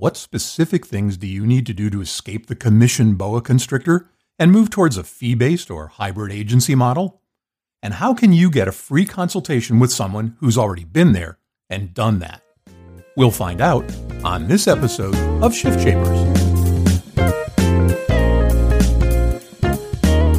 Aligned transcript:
What 0.00 0.16
specific 0.16 0.86
things 0.86 1.16
do 1.16 1.26
you 1.26 1.44
need 1.44 1.66
to 1.66 1.74
do 1.74 1.90
to 1.90 2.00
escape 2.00 2.46
the 2.46 2.54
commission 2.54 3.16
boa 3.16 3.42
constrictor 3.42 4.08
and 4.38 4.52
move 4.52 4.70
towards 4.70 4.96
a 4.96 5.02
fee 5.02 5.34
based 5.34 5.72
or 5.72 5.88
hybrid 5.88 6.30
agency 6.30 6.76
model? 6.76 7.20
And 7.82 7.94
how 7.94 8.14
can 8.14 8.32
you 8.32 8.48
get 8.48 8.68
a 8.68 8.72
free 8.72 9.04
consultation 9.04 9.80
with 9.80 9.90
someone 9.90 10.36
who's 10.38 10.56
already 10.56 10.84
been 10.84 11.14
there 11.14 11.40
and 11.68 11.92
done 11.94 12.20
that? 12.20 12.44
We'll 13.16 13.32
find 13.32 13.60
out 13.60 13.92
on 14.22 14.46
this 14.46 14.68
episode 14.68 15.16
of 15.42 15.52
Shift 15.52 15.82
Shapers. 15.82 16.20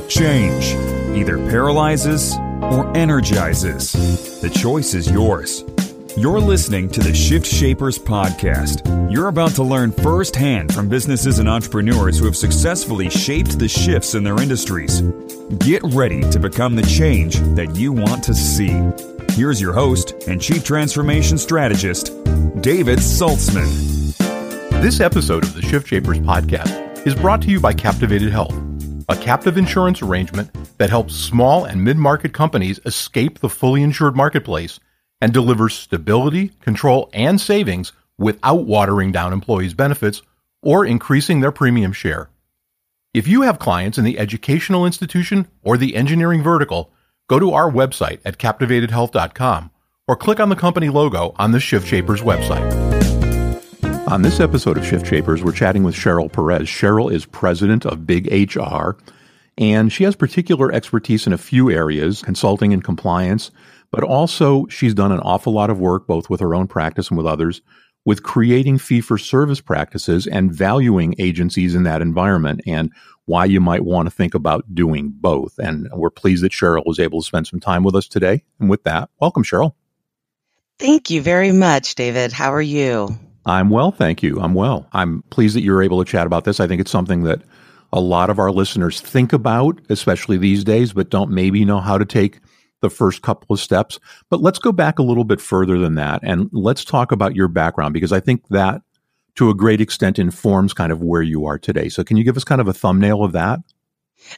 Change 0.08 1.18
either 1.18 1.38
paralyzes 1.50 2.34
or 2.62 2.96
energizes. 2.96 3.92
The 4.40 4.50
choice 4.50 4.94
is 4.94 5.12
yours. 5.12 5.66
You're 6.20 6.42
listening 6.42 6.90
to 6.90 7.00
the 7.00 7.14
Shift 7.14 7.46
Shapers 7.48 7.98
podcast. 7.98 9.10
You're 9.10 9.30
about 9.30 9.52
to 9.52 9.64
learn 9.64 9.94
firsthand 9.94 10.74
from 10.74 10.90
businesses 10.90 11.40
and 11.40 11.48
entrepreneurs 11.48 12.20
who 12.20 12.26
have 12.26 12.36
successfully 12.36 13.10
shaped 13.10 13.58
the 13.58 13.70
shifts 13.70 14.16
in 14.16 14.26
their 14.26 14.38
industries. 14.42 15.00
Get 15.60 15.82
ready 15.82 16.30
to 16.30 16.38
become 16.38 16.76
the 16.76 16.84
change 16.84 17.38
that 17.56 17.74
you 17.78 17.94
want 17.94 18.22
to 18.26 18.34
see. 18.34 18.78
Here's 19.32 19.62
your 19.62 19.72
host 19.72 20.12
and 20.28 20.42
Chief 20.42 20.62
Transformation 20.62 21.38
Strategist, 21.38 22.08
David 22.60 23.00
Saltzman. 23.00 24.18
This 24.82 25.00
episode 25.00 25.46
of 25.46 25.54
the 25.54 25.62
Shift 25.62 25.88
Shapers 25.88 26.20
podcast 26.20 27.08
is 27.08 27.16
brought 27.16 27.42
to 27.44 27.50
you 27.50 27.62
by 27.62 27.72
Captivated 27.72 28.30
Health, 28.30 28.62
a 29.08 29.16
captive 29.16 29.58
insurance 29.58 30.02
arrangement 30.02 30.52
that 30.80 30.90
helps 30.90 31.16
small 31.16 31.64
and 31.64 31.82
mid 31.82 31.96
market 31.96 32.34
companies 32.34 32.82
escape 32.86 33.40
the 33.40 33.48
fully 33.48 33.84
insured 33.84 34.18
marketplace 34.18 34.82
and 35.22 35.34
delivers 35.34 35.74
stability, 35.74 36.50
control, 36.62 37.10
and 37.14 37.40
savings 37.40 37.92
without 38.18 38.66
watering 38.66 39.12
down 39.12 39.34
employees' 39.34 39.74
benefits 39.74 40.22
or 40.62 40.86
increasing 40.86 41.40
their 41.40 41.52
premium 41.52 41.94
share. 41.94 42.30
If 43.14 43.28
you 43.28 43.42
have 43.42 43.58
clients 43.60 43.98
in 43.98 44.04
the 44.04 44.20
educational 44.20 44.86
institution 44.86 45.48
or 45.64 45.78
the 45.78 45.96
engineering 45.96 46.44
vertical, 46.44 46.92
go 47.28 47.40
to 47.40 47.54
our 47.54 47.72
website 47.72 48.20
at 48.24 48.38
captivatedhealth.com 48.38 49.72
or 50.08 50.16
click 50.16 50.40
on 50.40 50.50
the 50.50 50.56
company 50.56 50.90
logo 50.90 51.34
on 51.38 51.52
the 51.52 51.60
Shift 51.60 51.88
Shapers 51.88 52.22
website. 52.22 52.90
On 54.10 54.24
this 54.24 54.40
episode 54.40 54.78
of 54.78 54.86
Shift 54.86 55.06
Shapers, 55.06 55.44
we're 55.44 55.52
chatting 55.52 55.84
with 55.84 55.94
Cheryl 55.96 56.32
Perez. 56.32 56.68
Cheryl 56.68 57.12
is 57.12 57.26
president 57.26 57.86
of 57.86 58.08
Big 58.08 58.28
HR, 58.32 58.98
and 59.58 59.94
she 59.94 60.04
has 60.04 60.16
particular 60.16 60.72
expertise 60.72 61.28
in 61.28 61.34
a 61.34 61.38
few 61.38 61.70
areas 61.70 62.24
consulting 62.24 62.74
and 62.74 62.84
compliance, 62.84 63.52
but 63.92 64.04
also, 64.04 64.66
she's 64.68 64.94
done 64.94 65.12
an 65.12 65.20
awful 65.20 65.54
lot 65.54 65.70
of 65.70 65.80
work, 65.80 66.08
both 66.08 66.30
with 66.30 66.40
her 66.40 66.54
own 66.54 66.68
practice 66.68 67.10
and 67.10 67.18
with 67.18 67.26
others, 67.26 67.62
with 68.06 68.24
creating 68.24 68.78
fee 68.78 69.02
for 69.02 69.18
service 69.18 69.62
practices 69.62 70.28
and 70.28 70.54
valuing 70.54 71.16
agencies 71.18 71.76
in 71.76 71.84
that 71.84 72.02
environment 72.02 72.62
and 72.66 72.92
why 73.26 73.46
you 73.46 73.62
might 73.62 73.84
want 73.84 74.08
to 74.08 74.12
think 74.12 74.34
about 74.34 74.74
doing 74.74 75.12
both. 75.14 75.58
And 75.60 75.88
we're 75.94 76.10
pleased 76.10 76.44
that 76.44 76.52
Cheryl 76.52 76.86
was 76.86 77.00
able 77.00 77.22
to 77.22 77.28
spend 77.28 77.48
some 77.48 77.60
time 77.60 77.84
with 77.84 77.96
us 77.96 78.08
today. 78.08 78.44
And 78.60 78.70
with 78.70 78.84
that, 78.84 79.10
welcome, 79.20 79.44
Cheryl. 79.44 79.74
Thank 80.80 81.10
you 81.10 81.22
very 81.22 81.52
much, 81.52 81.96
David. 81.96 82.32
How 82.32 82.54
are 82.54 82.62
you? 82.62 83.10
I'm 83.46 83.70
well, 83.70 83.92
thank 83.92 84.24
you. 84.24 84.40
I'm 84.40 84.54
well. 84.54 84.88
I'm 84.94 85.24
pleased 85.30 85.56
that 85.56 85.62
you're 85.62 85.84
able 85.84 86.04
to 86.04 86.10
chat 86.10 86.26
about 86.26 86.46
this. 86.46 86.60
I 86.60 86.68
think 86.68 86.82
it's 86.82 86.92
something 86.92 87.24
that 87.24 87.42
a 87.92 88.00
lot 88.00 88.30
of 88.30 88.40
our 88.40 88.52
listeners 88.52 89.02
think 89.02 89.34
about, 89.34 89.80
especially 89.90 90.38
these 90.38 90.64
days, 90.64 90.94
but 90.94 91.10
don't 91.10 91.32
maybe 91.32 91.66
know 91.66 91.80
how 91.80 91.98
to 91.98 92.06
take 92.06 92.40
the 92.82 92.90
first 92.90 93.22
couple 93.22 93.54
of 93.54 93.60
steps. 93.60 94.00
But 94.30 94.42
let's 94.42 94.60
go 94.60 94.72
back 94.72 95.00
a 95.00 95.04
little 95.04 95.24
bit 95.24 95.42
further 95.42 95.78
than 95.78 95.96
that 95.96 96.22
and 96.24 96.50
let's 96.52 96.86
talk 96.86 97.12
about 97.12 97.36
your 97.36 97.48
background 97.48 97.94
because 97.94 98.12
I 98.12 98.20
think 98.20 98.48
that 98.50 98.82
to 99.36 99.50
a 99.50 99.56
great 99.56 99.82
extent 99.82 100.20
informs 100.20 100.74
kind 100.74 100.92
of 100.92 101.02
where 101.02 101.22
you 101.22 101.46
are 101.46 101.58
today. 101.58 101.90
So 101.90 102.04
can 102.04 102.18
you 102.18 102.24
give 102.24 102.38
us 102.38 102.44
kind 102.44 102.62
of 102.62 102.68
a 102.68 102.74
thumbnail 102.74 103.24
of 103.24 103.32
that? 103.34 103.60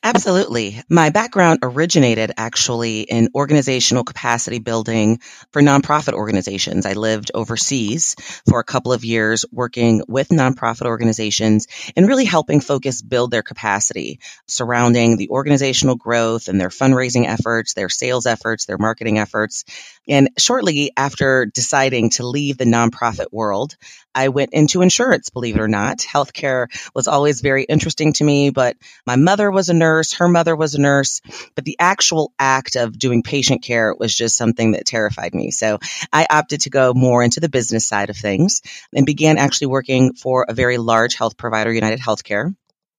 Absolutely. 0.03 0.81
My 0.89 1.09
background 1.09 1.59
originated 1.63 2.31
actually 2.37 3.01
in 3.01 3.29
organizational 3.35 4.03
capacity 4.03 4.59
building 4.59 5.19
for 5.51 5.61
nonprofit 5.61 6.13
organizations. 6.13 6.85
I 6.85 6.93
lived 6.93 7.31
overseas 7.33 8.15
for 8.47 8.59
a 8.59 8.63
couple 8.63 8.93
of 8.93 9.03
years 9.03 9.45
working 9.51 10.03
with 10.07 10.29
nonprofit 10.29 10.85
organizations 10.85 11.67
and 11.95 12.07
really 12.07 12.25
helping 12.25 12.61
focus 12.61 13.01
build 13.01 13.31
their 13.31 13.43
capacity 13.43 14.19
surrounding 14.47 15.17
the 15.17 15.29
organizational 15.29 15.95
growth 15.95 16.47
and 16.47 16.59
their 16.59 16.69
fundraising 16.69 17.27
efforts, 17.27 17.73
their 17.73 17.89
sales 17.89 18.25
efforts, 18.25 18.65
their 18.65 18.77
marketing 18.77 19.19
efforts. 19.19 19.65
And 20.07 20.29
shortly 20.37 20.91
after 20.95 21.45
deciding 21.45 22.11
to 22.11 22.25
leave 22.25 22.57
the 22.57 22.65
nonprofit 22.65 23.27
world, 23.31 23.75
I 24.13 24.29
went 24.29 24.53
into 24.53 24.81
insurance, 24.81 25.29
believe 25.29 25.55
it 25.55 25.61
or 25.61 25.67
not. 25.67 25.99
Healthcare 25.99 26.67
was 26.93 27.07
always 27.07 27.41
very 27.41 27.63
interesting 27.63 28.13
to 28.13 28.23
me, 28.23 28.49
but 28.49 28.77
my 29.05 29.15
mother 29.15 29.49
was 29.49 29.69
a 29.69 29.73
nurse, 29.73 30.13
her 30.13 30.27
mother 30.27 30.55
was 30.55 30.75
a 30.75 30.81
nurse, 30.81 31.21
but 31.55 31.65
the 31.65 31.77
actual 31.79 32.33
act 32.37 32.75
of 32.75 32.97
doing 32.97 33.23
patient 33.23 33.63
care 33.63 33.93
was 33.97 34.15
just 34.15 34.37
something 34.37 34.71
that 34.71 34.85
terrified 34.85 35.33
me. 35.33 35.51
So 35.51 35.79
I 36.11 36.27
opted 36.29 36.61
to 36.61 36.69
go 36.69 36.93
more 36.93 37.23
into 37.23 37.39
the 37.39 37.49
business 37.49 37.87
side 37.87 38.09
of 38.09 38.17
things 38.17 38.61
and 38.93 39.05
began 39.05 39.37
actually 39.37 39.67
working 39.67 40.13
for 40.13 40.45
a 40.47 40.53
very 40.53 40.77
large 40.77 41.15
health 41.15 41.37
provider, 41.37 41.71
United 41.71 41.99
Healthcare 41.99 42.53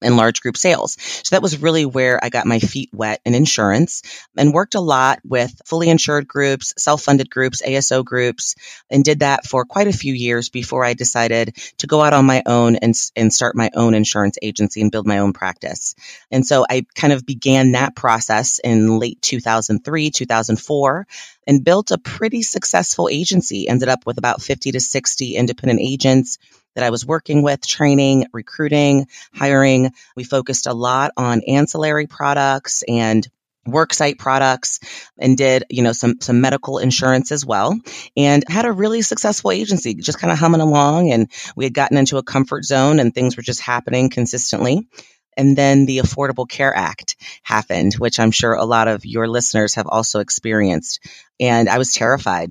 and 0.05 0.17
large 0.17 0.41
group 0.41 0.57
sales. 0.57 0.97
So 1.01 1.35
that 1.35 1.43
was 1.43 1.61
really 1.61 1.87
where 1.87 2.23
I 2.23 2.29
got 2.29 2.47
my 2.47 2.59
feet 2.59 2.91
wet 2.93 3.21
in 3.25 3.35
insurance 3.35 4.03
and 4.37 4.53
worked 4.53 4.75
a 4.75 4.81
lot 4.81 5.21
with 5.25 5.61
fully 5.65 5.89
insured 5.89 6.29
groups, 6.29 6.75
self-funded 6.79 7.31
groups, 7.31 7.63
ASO 7.63 8.05
groups, 8.05 8.55
and 8.91 9.05
did 9.05 9.21
that 9.21 9.47
for 9.47 9.65
quite 9.65 9.89
a 9.89 9.93
few 9.93 10.15
years 10.15 10.49
before 10.49 10.85
I 10.85 10.95
decided 10.95 11.57
to 11.79 11.87
go 11.87 12.01
out 12.01 12.13
on 12.13 12.27
my 12.27 12.43
own 12.47 12.77
and, 12.77 12.95
and 13.17 13.33
start 13.33 13.57
my 13.57 13.71
own 13.75 13.95
insurance 13.95 14.39
agency 14.43 14.81
and 14.81 14.91
build 14.91 15.07
my 15.07 15.19
own 15.19 15.33
practice. 15.33 15.95
And 16.31 16.47
so 16.47 16.65
I 16.69 16.87
kind 16.95 17.13
of 17.13 17.27
began 17.27 17.73
that 17.73 17.95
process 17.97 18.59
in 18.59 18.99
late 18.99 19.21
2003, 19.23 20.11
2004 20.11 21.07
and 21.47 21.65
built 21.65 21.91
a 21.91 21.99
pretty 21.99 22.43
successful 22.43 23.09
agency, 23.11 23.69
ended 23.69 23.89
up 23.89 24.07
with 24.07 24.19
about 24.19 24.43
50 24.43 24.73
to 24.73 24.81
60 24.81 25.37
independent 25.37 25.81
agents 25.81 26.39
that 26.75 26.85
I 26.85 26.91
was 26.91 27.07
working 27.07 27.43
with, 27.43 27.67
training, 27.67 28.27
recruiting, 28.33 29.07
hiring. 29.35 29.91
We 30.17 30.25
focused 30.25 30.67
a 30.67 30.75
lot 30.75 31.13
on 31.17 31.43
ancillary 31.47 32.07
products 32.07 32.83
and 32.87 33.27
worksite 33.67 34.19
products 34.19 34.81
and 35.19 35.37
did, 35.37 35.65
you 35.71 35.83
know, 35.83 35.93
some, 35.93 36.21
some 36.21 36.41
medical 36.41 36.79
insurance 36.79 37.31
as 37.31 37.47
well 37.47 37.79
and 38.17 38.45
had 38.49 38.65
a 38.65 38.73
really 38.73 39.03
successful 39.03 39.53
agency, 39.53 39.95
just 39.95 40.19
kind 40.19 40.33
of 40.33 40.39
humming 40.39 40.61
along. 40.61 41.13
And 41.13 41.31
we 41.55 41.65
had 41.65 41.75
gotten 41.75 41.97
into 41.97 42.19
a 42.19 42.23
comfort 42.23 42.65
zone 42.65 42.99
and 42.99 43.15
things 43.15 43.37
were 43.37 43.43
just 43.43 43.61
happening 43.61 44.11
consistently. 44.11 44.89
And 45.37 45.57
then 45.57 45.87
the 45.87 45.99
Affordable 45.99 46.49
Care 46.49 46.77
Act 46.77 47.17
happened, 47.43 47.95
which 47.95 48.21
I'm 48.21 48.33
sure 48.33 48.53
a 48.53 48.65
lot 48.65 48.89
of 48.89 49.07
your 49.07 49.29
listeners 49.29 49.77
have 49.77 49.87
also 49.87 50.21
experienced. 50.21 51.01
And 51.41 51.69
I 51.69 51.79
was 51.79 51.95
terrified. 51.95 52.51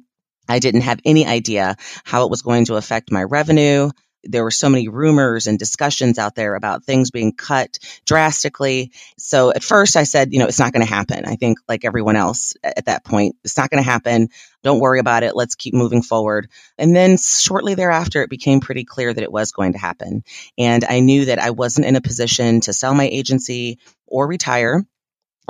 I 0.49 0.59
didn't 0.59 0.81
have 0.81 0.99
any 1.05 1.25
idea 1.25 1.75
how 2.03 2.25
it 2.25 2.31
was 2.31 2.41
going 2.41 2.65
to 2.65 2.75
affect 2.75 3.11
my 3.11 3.23
revenue, 3.23 3.91
there 4.23 4.43
were 4.43 4.51
so 4.51 4.69
many 4.69 4.87
rumors 4.87 5.47
and 5.47 5.57
discussions 5.57 6.19
out 6.19 6.35
there 6.35 6.55
about 6.55 6.83
things 6.83 7.11
being 7.11 7.33
cut 7.33 7.79
drastically. 8.05 8.91
So 9.17 9.51
at 9.51 9.63
first 9.63 9.97
I 9.97 10.03
said, 10.03 10.33
you 10.33 10.39
know, 10.39 10.45
it's 10.45 10.59
not 10.59 10.73
going 10.73 10.85
to 10.85 10.91
happen. 10.91 11.25
I 11.25 11.35
think 11.35 11.59
like 11.67 11.85
everyone 11.85 12.15
else 12.15 12.53
at 12.63 12.85
that 12.85 13.03
point, 13.03 13.35
it's 13.43 13.57
not 13.57 13.69
going 13.69 13.83
to 13.83 13.89
happen. 13.89 14.29
Don't 14.63 14.79
worry 14.79 14.99
about 14.99 15.23
it. 15.23 15.35
Let's 15.35 15.55
keep 15.55 15.73
moving 15.73 16.03
forward. 16.03 16.49
And 16.77 16.95
then 16.95 17.17
shortly 17.17 17.73
thereafter, 17.75 18.21
it 18.21 18.29
became 18.29 18.59
pretty 18.59 18.83
clear 18.83 19.11
that 19.11 19.23
it 19.23 19.31
was 19.31 19.51
going 19.51 19.73
to 19.73 19.79
happen. 19.79 20.23
And 20.57 20.85
I 20.85 20.99
knew 20.99 21.25
that 21.25 21.39
I 21.39 21.49
wasn't 21.51 21.87
in 21.87 21.95
a 21.95 22.01
position 22.01 22.61
to 22.61 22.73
sell 22.73 22.93
my 22.93 23.07
agency 23.07 23.79
or 24.05 24.27
retire. 24.27 24.85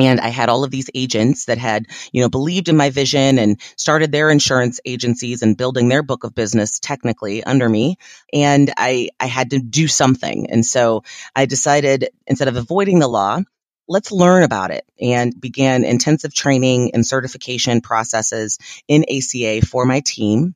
And 0.02 0.20
I 0.20 0.30
had 0.30 0.50
all 0.50 0.64
of 0.64 0.72
these 0.72 0.90
agents 0.96 1.46
that 1.46 1.60
had, 1.60 1.86
you 2.12 2.22
know, 2.22 2.30
believed 2.30 2.70
in 2.70 2.76
my 2.76 2.90
vision 2.90 3.38
and 3.38 3.62
started 3.76 4.12
their 4.12 4.32
insurance 4.32 4.80
agencies 4.84 5.44
and 5.44 5.56
building 5.56 5.90
their 5.90 6.02
book 6.02 6.24
of 6.24 6.34
business 6.34 6.80
technically 6.80 7.44
under 7.44 7.70
me. 7.70 7.98
And 8.34 8.74
I, 8.76 9.10
I 9.20 9.28
had 9.28 9.52
to 9.52 9.60
do 9.60 9.88
something. 9.88 10.50
And 10.50 10.66
so 10.66 11.04
I 11.36 11.46
decided 11.46 12.10
instead 12.26 12.48
of 12.48 12.56
avoiding 12.56 12.98
the 12.98 13.08
law, 13.08 13.42
let's 13.88 14.12
learn 14.12 14.42
about 14.42 14.72
it 14.72 14.86
and 15.00 15.40
began 15.40 15.84
intensive 15.84 16.34
training 16.34 16.92
and 16.96 17.06
certification 17.06 17.82
processes 17.82 18.58
in 18.88 19.06
ACA 19.08 19.64
for 19.64 19.86
my 19.86 20.02
team. 20.04 20.56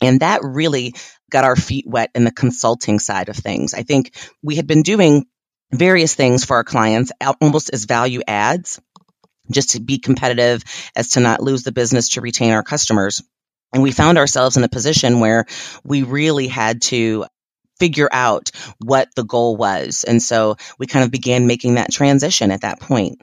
And 0.00 0.20
that 0.20 0.40
really 0.42 0.94
got 1.30 1.44
our 1.44 1.56
feet 1.56 1.86
wet 1.86 2.10
in 2.14 2.24
the 2.24 2.30
consulting 2.30 3.00
side 3.00 3.28
of 3.28 3.36
things. 3.36 3.74
I 3.74 3.82
think 3.82 4.14
we 4.42 4.56
had 4.56 4.66
been 4.66 4.82
doing 4.82 5.26
various 5.72 6.14
things 6.14 6.44
for 6.44 6.56
our 6.56 6.64
clients 6.64 7.12
almost 7.40 7.70
as 7.72 7.84
value 7.84 8.22
adds 8.26 8.80
just 9.50 9.70
to 9.70 9.80
be 9.80 9.98
competitive 9.98 10.62
as 10.94 11.10
to 11.10 11.20
not 11.20 11.42
lose 11.42 11.62
the 11.62 11.72
business 11.72 12.10
to 12.10 12.20
retain 12.20 12.52
our 12.52 12.62
customers. 12.62 13.22
And 13.72 13.82
we 13.82 13.92
found 13.92 14.18
ourselves 14.18 14.56
in 14.56 14.64
a 14.64 14.68
position 14.68 15.20
where 15.20 15.46
we 15.84 16.02
really 16.02 16.46
had 16.46 16.82
to 16.82 17.26
figure 17.78 18.08
out 18.10 18.50
what 18.78 19.08
the 19.14 19.24
goal 19.24 19.56
was. 19.56 20.04
And 20.04 20.22
so 20.22 20.56
we 20.78 20.86
kind 20.86 21.04
of 21.04 21.10
began 21.10 21.46
making 21.46 21.74
that 21.74 21.92
transition 21.92 22.50
at 22.50 22.62
that 22.62 22.80
point. 22.80 23.20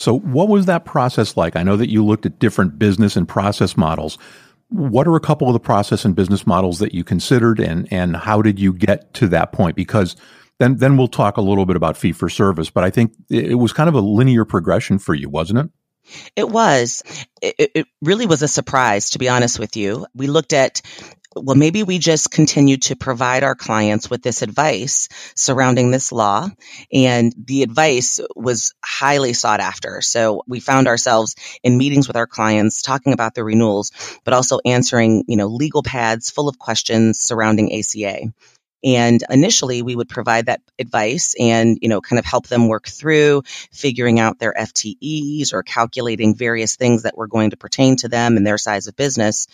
So, 0.00 0.18
what 0.18 0.48
was 0.48 0.66
that 0.66 0.84
process 0.84 1.36
like? 1.36 1.54
I 1.54 1.62
know 1.62 1.76
that 1.76 1.88
you 1.88 2.04
looked 2.04 2.26
at 2.26 2.40
different 2.40 2.78
business 2.78 3.16
and 3.16 3.28
process 3.28 3.76
models, 3.76 4.18
what 4.68 5.06
are 5.06 5.14
a 5.14 5.20
couple 5.20 5.46
of 5.46 5.52
the 5.52 5.60
process 5.60 6.04
and 6.04 6.16
business 6.16 6.46
models 6.46 6.80
that 6.80 6.94
you 6.94 7.04
considered 7.04 7.60
and, 7.60 7.86
and 7.92 8.16
how 8.16 8.42
did 8.42 8.58
you 8.58 8.72
get 8.72 9.14
to 9.14 9.28
that 9.28 9.52
point? 9.52 9.76
Because 9.76 10.16
then, 10.58 10.76
then 10.76 10.96
we'll 10.96 11.08
talk 11.08 11.36
a 11.36 11.42
little 11.42 11.66
bit 11.66 11.76
about 11.76 11.96
fee 11.96 12.12
for 12.12 12.28
service, 12.28 12.70
but 12.70 12.84
I 12.84 12.90
think 12.90 13.12
it 13.28 13.58
was 13.58 13.72
kind 13.72 13.88
of 13.88 13.94
a 13.94 14.00
linear 14.00 14.44
progression 14.44 14.98
for 14.98 15.14
you, 15.14 15.28
wasn't 15.28 15.58
it? 15.60 15.70
It 16.36 16.48
was. 16.48 17.02
It, 17.40 17.70
it, 17.74 17.86
really 18.02 18.26
was 18.26 18.42
a 18.42 18.48
surprise, 18.48 19.10
to 19.10 19.18
be 19.18 19.28
honest 19.28 19.58
with 19.58 19.76
you. 19.76 20.06
We 20.14 20.26
looked 20.26 20.52
at 20.52 20.82
well, 21.36 21.56
maybe 21.56 21.82
we 21.82 21.98
just 21.98 22.30
continue 22.30 22.76
to 22.76 22.96
provide 22.96 23.42
our 23.42 23.54
clients 23.54 24.08
with 24.08 24.22
this 24.22 24.42
advice 24.42 25.08
surrounding 25.34 25.90
this 25.90 26.12
law. 26.12 26.48
And 26.92 27.34
the 27.36 27.62
advice 27.62 28.20
was 28.36 28.74
highly 28.84 29.32
sought 29.32 29.60
after. 29.60 30.00
So 30.00 30.42
we 30.46 30.60
found 30.60 30.86
ourselves 30.86 31.34
in 31.62 31.76
meetings 31.76 32.06
with 32.06 32.16
our 32.16 32.26
clients 32.26 32.82
talking 32.82 33.12
about 33.12 33.34
the 33.34 33.44
renewals, 33.44 33.90
but 34.24 34.34
also 34.34 34.60
answering, 34.64 35.24
you 35.26 35.36
know, 35.36 35.48
legal 35.48 35.82
pads 35.82 36.30
full 36.30 36.48
of 36.48 36.58
questions 36.58 37.20
surrounding 37.20 37.72
ACA. 37.74 38.32
And 38.84 39.22
initially 39.30 39.82
we 39.82 39.96
would 39.96 40.08
provide 40.08 40.46
that 40.46 40.60
advice 40.78 41.34
and, 41.40 41.78
you 41.80 41.88
know, 41.88 42.00
kind 42.00 42.18
of 42.18 42.24
help 42.24 42.46
them 42.46 42.68
work 42.68 42.86
through 42.86 43.42
figuring 43.72 44.20
out 44.20 44.38
their 44.38 44.52
FTEs 44.52 45.52
or 45.52 45.62
calculating 45.62 46.34
various 46.34 46.76
things 46.76 47.04
that 47.04 47.16
were 47.16 47.26
going 47.26 47.50
to 47.50 47.56
pertain 47.56 47.96
to 47.96 48.08
them 48.08 48.36
and 48.36 48.46
their 48.46 48.58
size 48.58 48.86
of 48.86 48.96
business. 48.96 49.46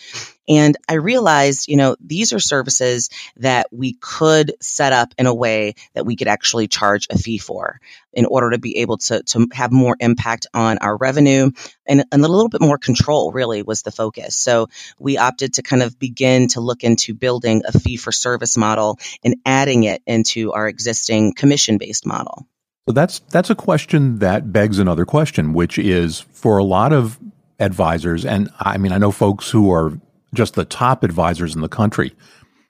And 0.51 0.75
I 0.89 0.95
realized, 0.95 1.69
you 1.69 1.77
know, 1.77 1.95
these 2.01 2.33
are 2.33 2.39
services 2.39 3.09
that 3.37 3.67
we 3.71 3.93
could 3.93 4.51
set 4.59 4.91
up 4.91 5.13
in 5.17 5.25
a 5.25 5.33
way 5.33 5.75
that 5.93 6.05
we 6.05 6.17
could 6.17 6.27
actually 6.27 6.67
charge 6.67 7.07
a 7.09 7.17
fee 7.17 7.37
for 7.37 7.79
in 8.11 8.25
order 8.25 8.51
to 8.51 8.57
be 8.57 8.79
able 8.79 8.97
to, 8.97 9.23
to 9.23 9.47
have 9.53 9.71
more 9.71 9.95
impact 10.01 10.47
on 10.53 10.77
our 10.79 10.97
revenue 10.97 11.51
and, 11.87 12.03
and 12.11 12.25
a 12.25 12.27
little 12.27 12.49
bit 12.49 12.59
more 12.59 12.77
control 12.77 13.31
really 13.31 13.63
was 13.63 13.83
the 13.83 13.91
focus. 13.91 14.35
So 14.35 14.67
we 14.99 15.17
opted 15.17 15.53
to 15.53 15.61
kind 15.61 15.83
of 15.83 15.97
begin 15.97 16.49
to 16.49 16.59
look 16.59 16.83
into 16.83 17.13
building 17.13 17.61
a 17.65 17.71
fee 17.71 17.95
for 17.95 18.11
service 18.11 18.57
model 18.57 18.99
and 19.23 19.37
adding 19.45 19.85
it 19.85 20.01
into 20.05 20.51
our 20.51 20.67
existing 20.67 21.33
commission 21.33 21.77
based 21.77 22.05
model. 22.05 22.45
So 22.89 22.91
that's 22.91 23.19
that's 23.19 23.49
a 23.49 23.55
question 23.55 24.19
that 24.19 24.51
begs 24.51 24.79
another 24.79 25.05
question, 25.05 25.53
which 25.53 25.79
is 25.79 26.19
for 26.19 26.57
a 26.57 26.63
lot 26.63 26.91
of 26.91 27.17
advisors, 27.57 28.25
and 28.25 28.49
I 28.59 28.77
mean 28.79 28.91
I 28.91 28.97
know 28.97 29.11
folks 29.11 29.49
who 29.49 29.71
are 29.71 29.93
just 30.33 30.55
the 30.55 30.65
top 30.65 31.03
advisors 31.03 31.55
in 31.55 31.61
the 31.61 31.69
country, 31.69 32.13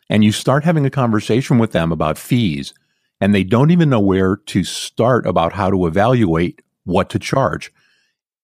and 0.09 0.23
you 0.23 0.31
start 0.31 0.63
having 0.63 0.85
a 0.85 0.89
conversation 0.89 1.57
with 1.57 1.71
them 1.71 1.91
about 1.91 2.17
fees, 2.17 2.73
and 3.19 3.33
they 3.33 3.43
don't 3.43 3.71
even 3.71 3.89
know 3.89 3.99
where 3.99 4.37
to 4.37 4.63
start 4.63 5.25
about 5.25 5.53
how 5.53 5.69
to 5.69 5.85
evaluate 5.85 6.61
what 6.85 7.09
to 7.11 7.19
charge. 7.19 7.71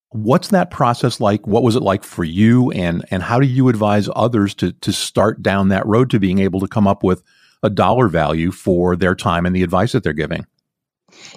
What's 0.09 0.49
that 0.49 0.71
process 0.71 1.19
like? 1.19 1.45
What 1.45 1.63
was 1.63 1.75
it 1.75 1.83
like 1.83 2.03
for 2.03 2.23
you, 2.23 2.71
and 2.71 3.05
and 3.11 3.23
how 3.23 3.39
do 3.39 3.47
you 3.47 3.67
advise 3.69 4.09
others 4.15 4.53
to 4.55 4.71
to 4.71 4.93
start 4.93 5.41
down 5.43 5.69
that 5.69 5.85
road 5.85 6.09
to 6.11 6.19
being 6.19 6.39
able 6.39 6.59
to 6.61 6.67
come 6.67 6.87
up 6.87 7.03
with 7.03 7.23
a 7.63 7.69
dollar 7.69 8.07
value 8.07 8.51
for 8.51 8.95
their 8.95 9.15
time 9.15 9.45
and 9.45 9.55
the 9.55 9.63
advice 9.63 9.91
that 9.91 10.03
they're 10.03 10.13
giving? 10.13 10.45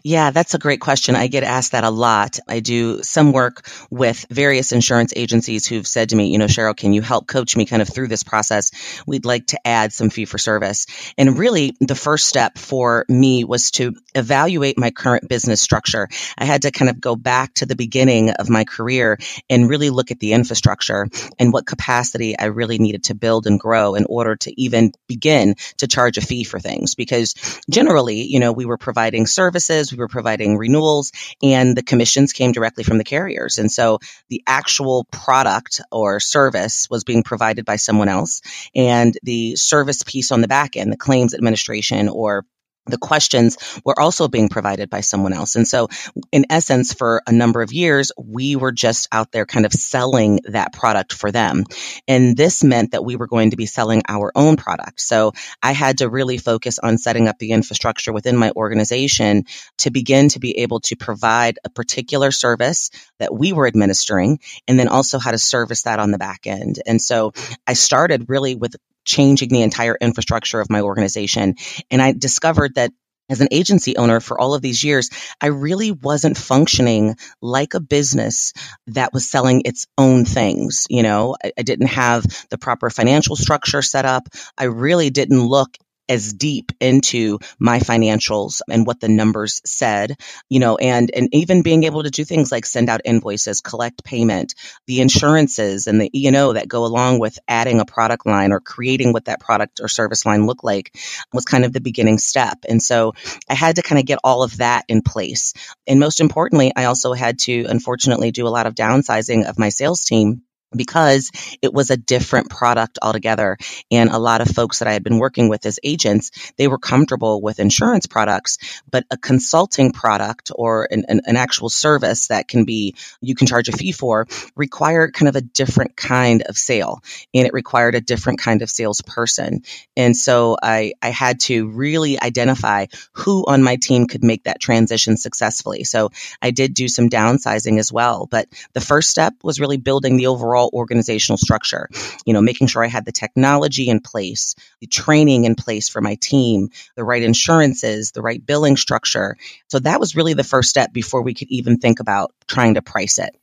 Yeah, 0.03 0.31
that's 0.31 0.55
a 0.55 0.59
great 0.59 0.81
question. 0.81 1.17
I 1.17 1.27
get 1.27 1.43
asked 1.43 1.73
that 1.73 1.85
a 1.85 1.91
lot. 1.91 2.39
I 2.49 2.61
do 2.61 3.03
some 3.03 3.33
work 3.33 3.69
with 3.91 4.27
various 4.31 4.73
insurance 4.73 5.13
agencies 5.17 5.67
who've 5.67 5.87
said 5.87 6.11
to 6.11 6.17
me, 6.17 6.29
you 6.29 6.39
know, 6.39 6.47
Cheryl, 6.47 6.77
can 6.77 6.93
you 6.93 7.03
help 7.03 7.27
coach 7.27 7.57
me 7.57 7.67
kind 7.67 7.83
of 7.83 7.89
through 7.89 8.09
this 8.09 8.23
process? 8.23 8.71
We'd 9.07 9.25
like 9.25 9.47
to 9.49 9.67
add 9.67 9.93
some 9.93 10.11
fee 10.11 10.25
for 10.25 10.39
service. 10.39 10.87
And 11.19 11.39
really, 11.39 11.77
the 11.81 11.95
first 11.95 12.29
step 12.29 12.59
for 12.59 13.05
me 13.09 13.45
was 13.45 13.71
to 13.73 13.95
evaluate 14.15 14.79
my 14.79 14.91
current 14.91 15.29
business 15.29 15.61
structure. 15.61 16.09
I 16.39 16.45
had 16.45 16.63
to 16.63 16.71
kind 16.71 16.91
of 16.91 17.01
go 17.01 17.17
back 17.17 17.55
to 17.55 17.67
the 17.67 17.77
beginning 17.77 18.31
of 18.31 18.49
my 18.49 18.65
career 18.65 19.19
and 19.49 19.69
really 19.69 19.91
look 19.91 20.11
at 20.11 20.21
the 20.21 20.33
infrastructure 20.33 21.09
and 21.39 21.53
what 21.53 21.67
capacity 21.67 22.39
I 22.39 22.47
really 22.47 22.79
needed 22.79 23.05
to 23.05 23.15
build 23.15 23.47
and 23.47 23.61
grow 23.61 23.95
in 23.95 24.07
order 24.09 24.37
to 24.37 24.61
even 24.61 24.93
begin 25.07 25.57
to 25.79 25.87
charge 25.87 26.19
a 26.19 26.23
fee 26.23 26.45
for 26.45 26.59
things. 26.59 26.95
Because 26.95 27.35
generally, 27.69 28.23
you 28.23 28.41
know, 28.41 28.53
we 28.53 28.65
were 28.65 28.79
providing 28.79 29.27
services 29.27 29.70
services, 29.71 29.93
we 29.93 29.99
were 29.99 30.09
providing 30.09 30.57
renewals, 30.57 31.13
and 31.43 31.77
the 31.77 31.83
commissions 31.83 32.33
came 32.33 32.53
directly 32.53 32.85
from 32.85 32.99
the 32.99 33.05
carriers. 33.05 33.59
And 33.59 33.71
so 33.71 33.99
the 34.29 34.43
actual 34.47 35.05
product 35.11 35.81
or 35.91 36.21
service 36.21 36.89
was 36.91 37.05
being 37.05 37.23
provided 37.23 37.65
by 37.65 37.77
someone 37.77 38.09
else, 38.09 38.43
and 38.75 39.17
the 39.23 39.57
service 39.57 40.03
piece 40.03 40.33
on 40.33 40.41
the 40.41 40.49
back 40.49 40.77
end, 40.77 40.93
the 40.93 40.97
claims 40.97 41.35
administration 41.35 42.09
or 42.09 42.45
the 42.87 42.99
questions 42.99 43.59
were 43.85 43.99
also 43.99 44.29
being 44.29 44.49
provided 44.49 44.91
by 44.91 45.01
someone 45.01 45.33
else. 45.33 45.57
And 45.57 45.67
so, 45.67 45.89
in 46.33 46.47
essence, 46.51 46.93
for 46.93 47.23
a 47.27 47.33
number 47.33 47.63
of 47.63 47.73
years, 47.73 48.13
we 48.17 48.57
were 48.57 48.73
just 48.73 49.09
out 49.13 49.33
there 49.33 49.47
kind 49.47 49.67
of 49.67 49.73
selling 49.73 50.41
that 50.45 50.73
product 50.73 51.13
for 51.13 51.31
them. 51.31 51.65
And 52.09 52.37
this 52.37 52.65
meant 52.65 52.93
that 52.93 53.05
we 53.05 53.17
were 53.17 53.27
going 53.27 53.51
to 53.51 53.57
be 53.57 53.67
selling 53.67 54.03
our 54.09 54.33
own 54.35 54.57
product. 54.57 55.01
So 55.01 55.33
I 55.63 55.73
had 55.73 55.99
to 55.99 56.09
really 56.09 56.39
focus 56.39 56.79
on 56.79 56.99
setting 56.99 57.29
up 57.29 57.39
the 57.39 57.53
infrastructure 57.53 58.13
within 58.13 58.37
my 58.37 58.51
organization 58.57 59.45
to 59.79 59.91
begin 59.91 60.29
to 60.31 60.41
be 60.41 60.59
able 60.59 60.81
to 60.81 60.97
provide 60.97 61.59
a 61.65 61.71
particular 61.71 62.31
service 62.31 62.91
that 63.19 63.35
we 63.35 63.53
were 63.53 63.67
administering 63.67 64.41
and 64.67 64.79
then 64.79 64.89
also 64.89 65.19
how 65.19 65.31
to 65.31 65.39
service 65.39 65.83
that 65.83 66.01
on 66.01 66.11
the 66.11 66.19
back 66.19 66.47
end. 66.47 66.81
And 66.87 67.01
so 67.01 67.33
I 67.67 67.75
started 67.75 68.29
really 68.29 68.55
with 68.55 68.75
changing 69.05 69.49
the 69.51 69.63
entire 69.63 69.97
infrastructure 70.01 70.61
of 70.61 70.71
my 70.71 70.81
organization. 70.81 71.55
And 71.91 72.03
I 72.03 72.13
discovered 72.13 72.75
that 72.75 72.93
as 73.31 73.41
an 73.41 73.49
agency 73.53 73.97
owner 73.97 74.21
for 74.21 74.41
all 74.41 74.55
of 74.55 74.61
these 74.61 74.83
years, 74.83 75.09
I 75.41 75.47
really 75.47 75.93
wasn't 75.93 76.37
functioning 76.37 77.15
like 77.41 77.75
a 77.75 77.81
business 77.81 78.53
that 78.89 79.13
was 79.13 79.31
selling 79.31 79.63
its 79.65 79.87
own 79.97 80.25
things. 80.25 80.87
You 80.91 81.05
know, 81.05 81.37
I, 81.43 81.53
I, 81.57 81.63
didn't 81.63 81.87
have 81.87 82.25
the 82.51 82.59
proper 82.59 82.91
financial 82.91 83.37
structure 83.37 83.83
set 83.83 84.05
up. 84.05 84.29
I 84.59 84.65
really 84.65 85.11
didn't 85.11 85.47
look 85.47 85.77
as 86.11 86.33
deep 86.33 86.73
into 86.81 87.39
my 87.59 87.79
financials 87.79 88.61
and 88.69 88.85
what 88.85 88.99
the 88.99 89.09
numbers 89.09 89.63
said, 89.65 90.17
you 90.49 90.59
know, 90.59 90.77
and, 90.77 91.11
and 91.15 91.29
even 91.33 91.63
being 91.63 91.85
able 91.85 92.03
to 92.03 92.11
do 92.11 92.25
things 92.25 92.51
like 92.51 92.67
send 92.67 92.91
out 92.91 93.01
invoices, 93.05 93.61
collect 93.61 94.03
payment, 94.03 94.57
the 94.87 95.01
insurances 95.01 95.87
and 95.87 96.01
the 96.01 96.11
E&O 96.13 96.53
that 96.55 96.67
go 96.67 96.85
along 96.85 97.21
with 97.21 97.39
adding 97.47 97.79
a 97.79 97.85
product 97.85 98.27
line 98.27 98.51
or 98.51 98.59
creating 98.59 99.13
what 99.13 99.27
that 99.27 99.39
product 99.39 99.81
or 99.81 99.87
service 99.87 100.27
line 100.27 100.47
looked 100.47 100.65
like 100.65 100.97
was 101.33 101.45
kind 101.45 101.65
of 101.65 101.73
the 101.73 101.81
beginning 101.81 102.19
step. 102.19 102.59
And 102.69 102.83
so 102.83 103.13
I 103.49 103.55
had 103.55 103.77
to 103.77 103.83
kind 103.83 104.01
of 104.01 104.05
get 104.05 104.19
all 104.25 104.43
of 104.43 104.57
that 104.57 104.85
in 104.89 105.03
place. 105.03 105.55
And 105.87 106.01
most 106.01 106.21
importantly, 106.21 106.73
I 106.75 106.87
also 106.87 107.13
had 107.13 107.39
to 107.41 107.67
unfortunately 107.69 108.33
do 108.33 108.49
a 108.49 108.51
lot 108.51 108.67
of 108.67 108.75
downsizing 108.75 109.49
of 109.49 109.61
my 109.61 109.69
sales 109.69 110.05
team 110.05 110.43
because 110.75 111.31
it 111.63 111.73
was 111.73 111.91
a 111.91 111.97
different 111.97 112.49
product 112.51 112.99
altogether. 113.03 113.57
And 113.91 114.11
a 114.11 114.19
lot 114.19 114.41
of 114.41 114.49
folks 114.49 114.79
that 114.79 114.89
I 114.89 114.93
had 114.93 115.03
been 115.03 115.19
working 115.19 115.49
with 115.49 115.67
as 115.67 115.79
agents, 115.83 116.53
they 116.57 116.69
were 116.69 116.79
comfortable 116.79 117.41
with 117.41 117.59
insurance 117.59 118.07
products, 118.07 118.59
but 118.91 119.05
a 119.11 119.17
consulting 119.17 119.93
product 119.93 120.51
or 120.55 120.89
an, 120.91 121.05
an, 121.09 121.21
an, 121.25 121.37
actual 121.37 121.71
service 121.71 122.29
that 122.29 122.49
can 122.49 122.65
be, 122.65 122.95
you 123.21 123.35
can 123.35 123.47
charge 123.47 123.69
a 123.69 123.73
fee 123.73 123.93
for 123.93 124.27
required 124.57 125.15
kind 125.15 125.29
of 125.29 125.37
a 125.37 125.41
different 125.41 125.97
kind 125.97 126.43
of 126.43 126.57
sale 126.57 127.03
and 127.35 127.47
it 127.47 127.53
required 127.55 127.95
a 127.95 128.01
different 128.01 128.41
kind 128.41 128.63
of 128.63 128.69
salesperson. 128.69 129.63
And 129.97 130.17
so 130.17 130.57
I, 130.63 130.93
I 131.01 131.11
had 131.11 131.41
to 131.41 131.69
really 131.69 132.21
identify 132.21 132.87
who 133.13 133.45
on 133.47 133.63
my 133.63 133.77
team 133.77 134.07
could 134.07 134.23
make 134.23 134.45
that 134.45 134.61
transition 134.61 135.17
successfully. 135.17 135.85
So 135.85 136.11
I 136.43 136.51
did 136.51 136.75
do 136.75 136.89
some 136.89 137.09
downsizing 137.09 137.79
as 137.79 137.93
well, 137.93 138.27
but 138.31 138.49
the 138.75 138.81
first 138.81 139.11
step 139.11 139.35
was 139.43 139.61
really 139.61 139.79
building 139.79 140.17
the 140.17 140.27
overall 140.27 140.60
overall 140.61 140.71
organizational 140.73 141.39
structure. 141.39 141.89
You 142.25 142.33
know, 142.33 142.43
making 142.43 142.69
sure 142.69 142.85
I 142.85 142.89
had 142.89 143.05
the 143.05 143.13
technology 143.13 143.89
in 143.89 144.01
place, 144.01 144.55
the 144.81 144.87
training 144.87 145.45
in 145.45 145.55
place 145.55 145.89
for 145.89 146.01
my 146.01 146.17
team, 146.21 146.71
the 146.97 147.05
right 147.05 147.23
insurances, 147.23 148.13
the 148.13 148.23
right 148.23 148.45
billing 148.45 148.77
structure. 148.77 149.37
So 149.69 149.79
that 149.81 150.01
was 150.01 150.17
really 150.17 150.35
the 150.35 150.45
first 150.45 150.69
step 150.71 150.93
before 150.93 151.23
we 151.23 151.35
could 151.35 151.49
even 151.51 151.79
think 151.79 152.01
about 152.01 152.33
trying 152.47 152.75
to 152.75 152.83
price 152.83 153.19
it. 153.19 153.37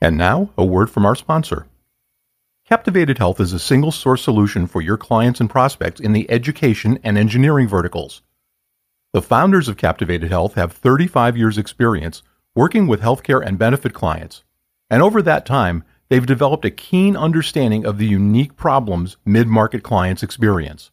And 0.00 0.18
now, 0.18 0.50
a 0.58 0.64
word 0.64 0.90
from 0.90 1.06
our 1.06 1.14
sponsor. 1.14 1.66
Captivated 2.68 3.18
Health 3.18 3.40
is 3.40 3.52
a 3.52 3.58
single 3.58 3.92
source 3.92 4.22
solution 4.22 4.66
for 4.66 4.80
your 4.80 4.96
clients 4.96 5.40
and 5.40 5.50
prospects 5.50 6.00
in 6.00 6.12
the 6.12 6.30
education 6.30 6.98
and 7.02 7.18
engineering 7.18 7.68
verticals. 7.68 8.22
The 9.12 9.22
founders 9.22 9.68
of 9.68 9.76
Captivated 9.76 10.30
Health 10.30 10.54
have 10.54 10.72
35 10.72 11.36
years' 11.36 11.58
experience 11.58 12.22
working 12.54 12.86
with 12.86 13.00
healthcare 13.00 13.44
and 13.44 13.58
benefit 13.58 13.92
clients. 13.92 14.42
And 14.90 15.02
over 15.02 15.22
that 15.22 15.46
time, 15.46 15.84
they've 16.14 16.26
developed 16.26 16.64
a 16.64 16.70
keen 16.70 17.16
understanding 17.16 17.84
of 17.84 17.98
the 17.98 18.06
unique 18.06 18.54
problems 18.54 19.16
mid 19.24 19.48
market 19.48 19.82
clients 19.82 20.22
experience. 20.22 20.92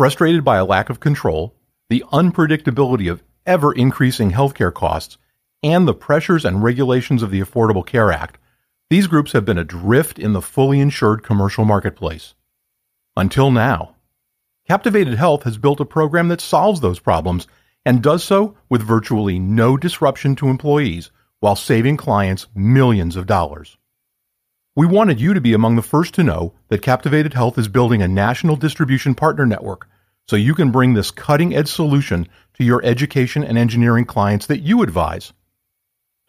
Frustrated 0.00 0.42
by 0.42 0.56
a 0.56 0.64
lack 0.64 0.90
of 0.90 0.98
control, 0.98 1.54
the 1.88 2.02
unpredictability 2.12 3.08
of 3.08 3.22
ever 3.46 3.72
increasing 3.72 4.32
healthcare 4.32 4.74
costs, 4.74 5.16
and 5.62 5.86
the 5.86 5.94
pressures 5.94 6.44
and 6.44 6.60
regulations 6.60 7.22
of 7.22 7.30
the 7.30 7.40
Affordable 7.40 7.86
Care 7.86 8.10
Act, 8.10 8.36
these 8.88 9.06
groups 9.06 9.30
have 9.30 9.44
been 9.44 9.58
adrift 9.58 10.18
in 10.18 10.32
the 10.32 10.42
fully 10.42 10.80
insured 10.80 11.22
commercial 11.22 11.64
marketplace. 11.64 12.34
Until 13.16 13.52
now. 13.52 13.94
Captivated 14.66 15.18
Health 15.18 15.44
has 15.44 15.56
built 15.56 15.78
a 15.78 15.84
program 15.84 16.26
that 16.30 16.40
solves 16.40 16.80
those 16.80 16.98
problems 16.98 17.46
and 17.86 18.02
does 18.02 18.24
so 18.24 18.56
with 18.68 18.82
virtually 18.82 19.38
no 19.38 19.76
disruption 19.76 20.34
to 20.34 20.48
employees 20.48 21.12
while 21.38 21.54
saving 21.54 21.96
clients 21.96 22.48
millions 22.56 23.14
of 23.14 23.26
dollars. 23.26 23.76
We 24.76 24.86
wanted 24.86 25.20
you 25.20 25.34
to 25.34 25.40
be 25.40 25.52
among 25.52 25.74
the 25.74 25.82
first 25.82 26.14
to 26.14 26.22
know 26.22 26.52
that 26.68 26.80
Captivated 26.80 27.34
Health 27.34 27.58
is 27.58 27.66
building 27.66 28.02
a 28.02 28.08
national 28.08 28.54
distribution 28.54 29.16
partner 29.16 29.44
network 29.44 29.88
so 30.28 30.36
you 30.36 30.54
can 30.54 30.70
bring 30.70 30.94
this 30.94 31.10
cutting 31.10 31.56
edge 31.56 31.66
solution 31.66 32.28
to 32.54 32.62
your 32.62 32.80
education 32.84 33.42
and 33.42 33.58
engineering 33.58 34.04
clients 34.04 34.46
that 34.46 34.60
you 34.60 34.82
advise. 34.82 35.32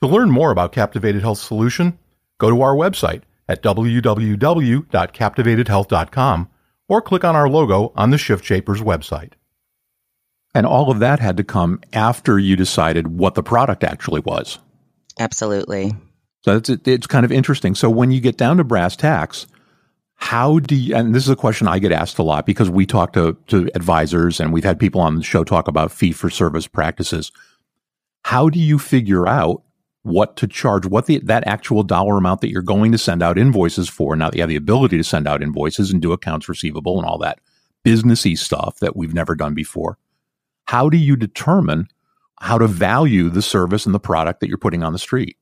To 0.01 0.07
learn 0.07 0.31
more 0.31 0.49
about 0.49 0.71
Captivated 0.71 1.21
Health 1.21 1.37
Solution, 1.37 1.99
go 2.39 2.49
to 2.49 2.63
our 2.63 2.73
website 2.73 3.21
at 3.47 3.61
www.captivatedhealth.com 3.61 6.49
or 6.89 7.01
click 7.01 7.23
on 7.23 7.35
our 7.35 7.47
logo 7.47 7.93
on 7.95 8.09
the 8.09 8.17
Shift 8.17 8.43
Shapers 8.43 8.81
website. 8.81 9.33
And 10.55 10.65
all 10.65 10.89
of 10.89 10.97
that 10.97 11.19
had 11.19 11.37
to 11.37 11.43
come 11.43 11.79
after 11.93 12.39
you 12.39 12.55
decided 12.55 13.19
what 13.19 13.35
the 13.35 13.43
product 13.43 13.83
actually 13.83 14.21
was. 14.21 14.57
Absolutely. 15.19 15.93
So 16.43 16.57
it's, 16.57 16.69
it's 16.69 17.07
kind 17.07 17.25
of 17.25 17.31
interesting. 17.31 17.75
So 17.75 17.89
when 17.89 18.11
you 18.11 18.19
get 18.19 18.37
down 18.37 18.57
to 18.57 18.63
brass 18.63 18.95
tacks, 18.95 19.47
how 20.15 20.59
do 20.59 20.75
you, 20.75 20.95
and 20.95 21.15
this 21.15 21.23
is 21.23 21.29
a 21.29 21.35
question 21.35 21.67
I 21.67 21.79
get 21.79 21.91
asked 21.91 22.19
a 22.19 22.23
lot 22.23 22.45
because 22.45 22.69
we 22.69 22.85
talk 22.85 23.13
to, 23.13 23.37
to 23.47 23.69
advisors 23.75 24.39
and 24.39 24.53
we've 24.53 24.63
had 24.63 24.79
people 24.79 25.01
on 25.01 25.15
the 25.15 25.23
show 25.23 25.43
talk 25.43 25.67
about 25.67 25.91
fee 25.91 26.11
for 26.11 26.29
service 26.29 26.67
practices. 26.67 27.31
How 28.23 28.49
do 28.49 28.59
you 28.59 28.77
figure 28.77 29.27
out 29.27 29.63
what 30.03 30.35
to 30.37 30.47
charge, 30.47 30.85
what 30.85 31.05
the, 31.05 31.19
that 31.19 31.45
actual 31.47 31.83
dollar 31.83 32.17
amount 32.17 32.41
that 32.41 32.49
you're 32.49 32.61
going 32.61 32.91
to 32.91 32.97
send 32.97 33.21
out 33.21 33.37
invoices 33.37 33.87
for 33.89 34.15
now 34.15 34.29
that 34.29 34.35
you 34.35 34.41
have 34.41 34.49
the 34.49 34.55
ability 34.55 34.97
to 34.97 35.03
send 35.03 35.27
out 35.27 35.43
invoices 35.43 35.91
and 35.91 36.01
do 36.01 36.11
accounts 36.11 36.49
receivable 36.49 36.97
and 36.97 37.05
all 37.05 37.17
that 37.19 37.39
businessy 37.83 38.37
stuff 38.37 38.79
that 38.79 38.95
we've 38.95 39.13
never 39.13 39.35
done 39.35 39.53
before? 39.53 39.97
How 40.65 40.89
do 40.89 40.97
you 40.97 41.15
determine 41.15 41.87
how 42.39 42.57
to 42.57 42.67
value 42.67 43.29
the 43.29 43.41
service 43.41 43.85
and 43.85 43.93
the 43.93 43.99
product 43.99 44.39
that 44.39 44.47
you're 44.47 44.57
putting 44.57 44.83
on 44.83 44.93
the 44.93 44.99
street? 44.99 45.37